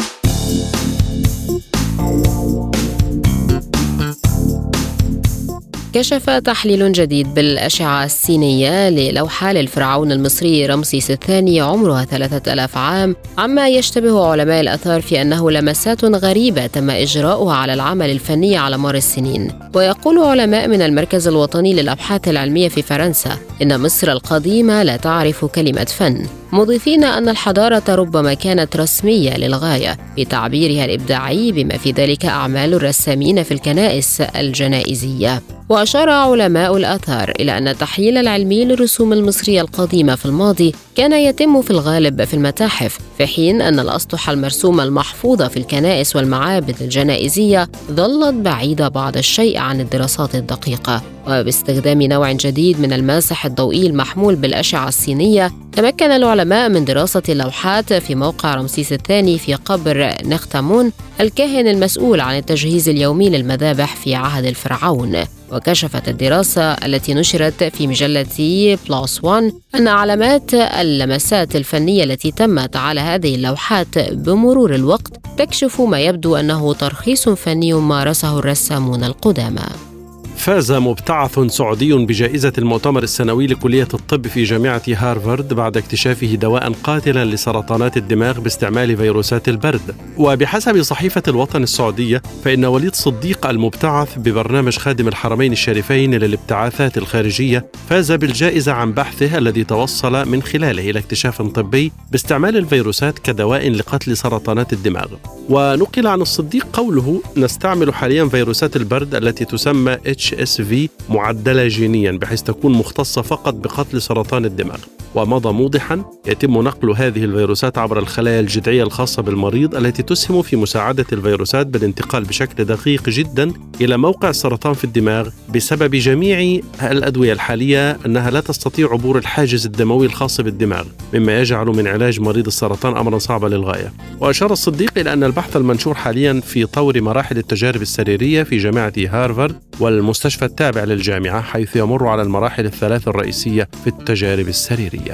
[5.96, 13.16] كشف تحليل جديد بالأشعة السينية للوحة للفرعون المصري رمسيس الثاني عمرها ثلاثة ألاف عام.
[13.38, 18.96] عما يشتبه علماء الأثار في أنه لمسات غريبة تم إجراؤها على العمل الفني على مر
[18.96, 19.52] السنين.
[19.76, 25.84] ويقول علماء من المركز الوطني للأبحاث العلمية في فرنسا إن مصر القديمة لا تعرف كلمة
[25.84, 26.26] فن.
[26.52, 33.54] مضيفين أن الحضارة ربما كانت رسمية للغاية بتعبيرها الإبداعي بما في ذلك أعمال الرسامين في
[33.54, 35.42] الكنائس الجنائزية.
[35.70, 41.72] وأشار علماء الآثار إلى أن التحليل العلمي للرسوم المصرية القديمة في الماضي كان يتم في
[41.72, 48.88] الغالب في المتاحف في حين أن الأسطح المرسومة المحفوظة في الكنائس والمعابد الجنائزية ظلت بعيدة
[48.88, 51.02] بعض الشيء عن الدراسات الدقيقة.
[51.28, 58.16] وباستخدام نوع جديد من الماسح الضوئي المحمول بالأشعة السينية تمكن العلماء من دراسة اللوحات في
[58.16, 60.92] موقع رمسيس الثاني في قبر نختامون
[61.22, 65.24] الكاهن المسؤول عن التجهيز اليومي للمذابح في عهد الفرعون.
[65.56, 73.02] وكشفت الدراسة التي نشرت في مجلة بلاس وان أن علامات اللمسات الفنية التي تمت على
[73.02, 79.95] هذه اللوحات بمرور الوقت تكشف ما يبدو أنه ترخيص فني مارسه الرسامون القدامى.
[80.38, 87.26] فاز مبتعث سعودي بجائزة المؤتمر السنوي لكلية الطب في جامعة هارفارد بعد اكتشافه دواء قاتلا
[87.26, 89.96] لسرطانات الدماغ باستعمال فيروسات البرد.
[90.18, 98.12] وبحسب صحيفة الوطن السعودية فإن وليد صديق المبتعث ببرنامج خادم الحرمين الشريفين للابتعاثات الخارجية فاز
[98.12, 104.74] بالجائزة عن بحثه الذي توصل من خلاله إلى اكتشاف طبي باستعمال الفيروسات كدواء لقتل سرطانات
[104.74, 105.08] الدماغ.
[105.50, 112.74] ونقل عن الصديق قوله نستعمل حاليا فيروسات البرد التي تسمى HSV معدلة جينيا بحيث تكون
[112.74, 114.80] مختصة فقط بقتل سرطان الدماغ.
[115.16, 121.06] ومضى موضحا يتم نقل هذه الفيروسات عبر الخلايا الجذعية الخاصة بالمريض التي تسهم في مساعدة
[121.14, 128.32] الفيروسات بالانتقال بشكل دقيق جدا إلى موقع السرطان في الدماغ بسبب جميع الأدوية الحالية أنها
[128.32, 133.48] لا تستطيع عبور الحاجز الدموي الخاص بالدماغ مما يجعل من علاج مريض السرطان أمرا صعبا
[133.48, 133.94] للغاية.
[134.20, 139.56] وأشار الصديق إلى أن البحث المنشور حاليا في طور مراحل التجارب السريرية في جامعة هارفارد
[139.80, 145.05] والمستشفى التابع للجامعة حيث يمر على المراحل الثلاث الرئيسية في التجارب السريرية.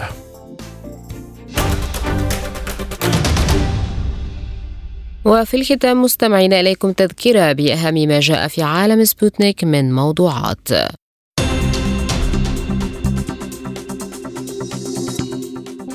[5.26, 10.68] وفي الختام مستمعين إليكم تذكرة بأهم ما جاء في عالم سبوتنيك من موضوعات.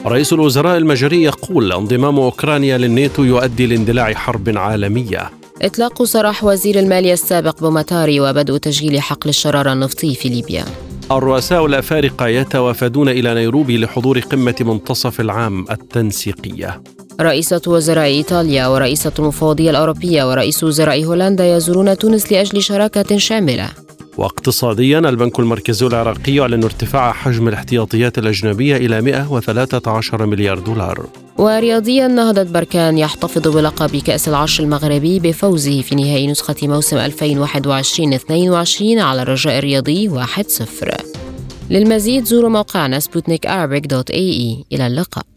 [0.06, 5.30] رئيس الوزراء المجري يقول انضمام أوكرانيا للناتو يؤدي لاندلاع حرب عالمية.
[5.62, 10.64] إطلاق سراح وزير المالية السابق بوماتاري وبدء تسجيل حقل الشرار النفطي في ليبيا.
[11.12, 16.82] الرؤساء الافارقه يتوافدون إلى نيروبي لحضور قمة منتصف العام التنسيقية.
[17.20, 23.85] رئيسة وزراء إيطاليا ورئيسة المفوضية الأوروبية ورئيس وزراء هولندا يزورون تونس لأجل شراكة شاملة.
[24.16, 31.06] واقتصاديا البنك المركزي العراقي يعلن ارتفاع حجم الاحتياطيات الأجنبية إلى 113 مليار دولار.
[31.38, 37.12] ورياضيا نهضة بركان يحتفظ بلقب كأس العرش المغربي بفوزه في نهائي نسخة موسم 2021-22
[38.98, 40.16] على الرجاء الرياضي 1-0
[41.70, 43.46] للمزيد زوروا موقعنا سبوتنيك
[44.72, 45.35] إلى اللقاء.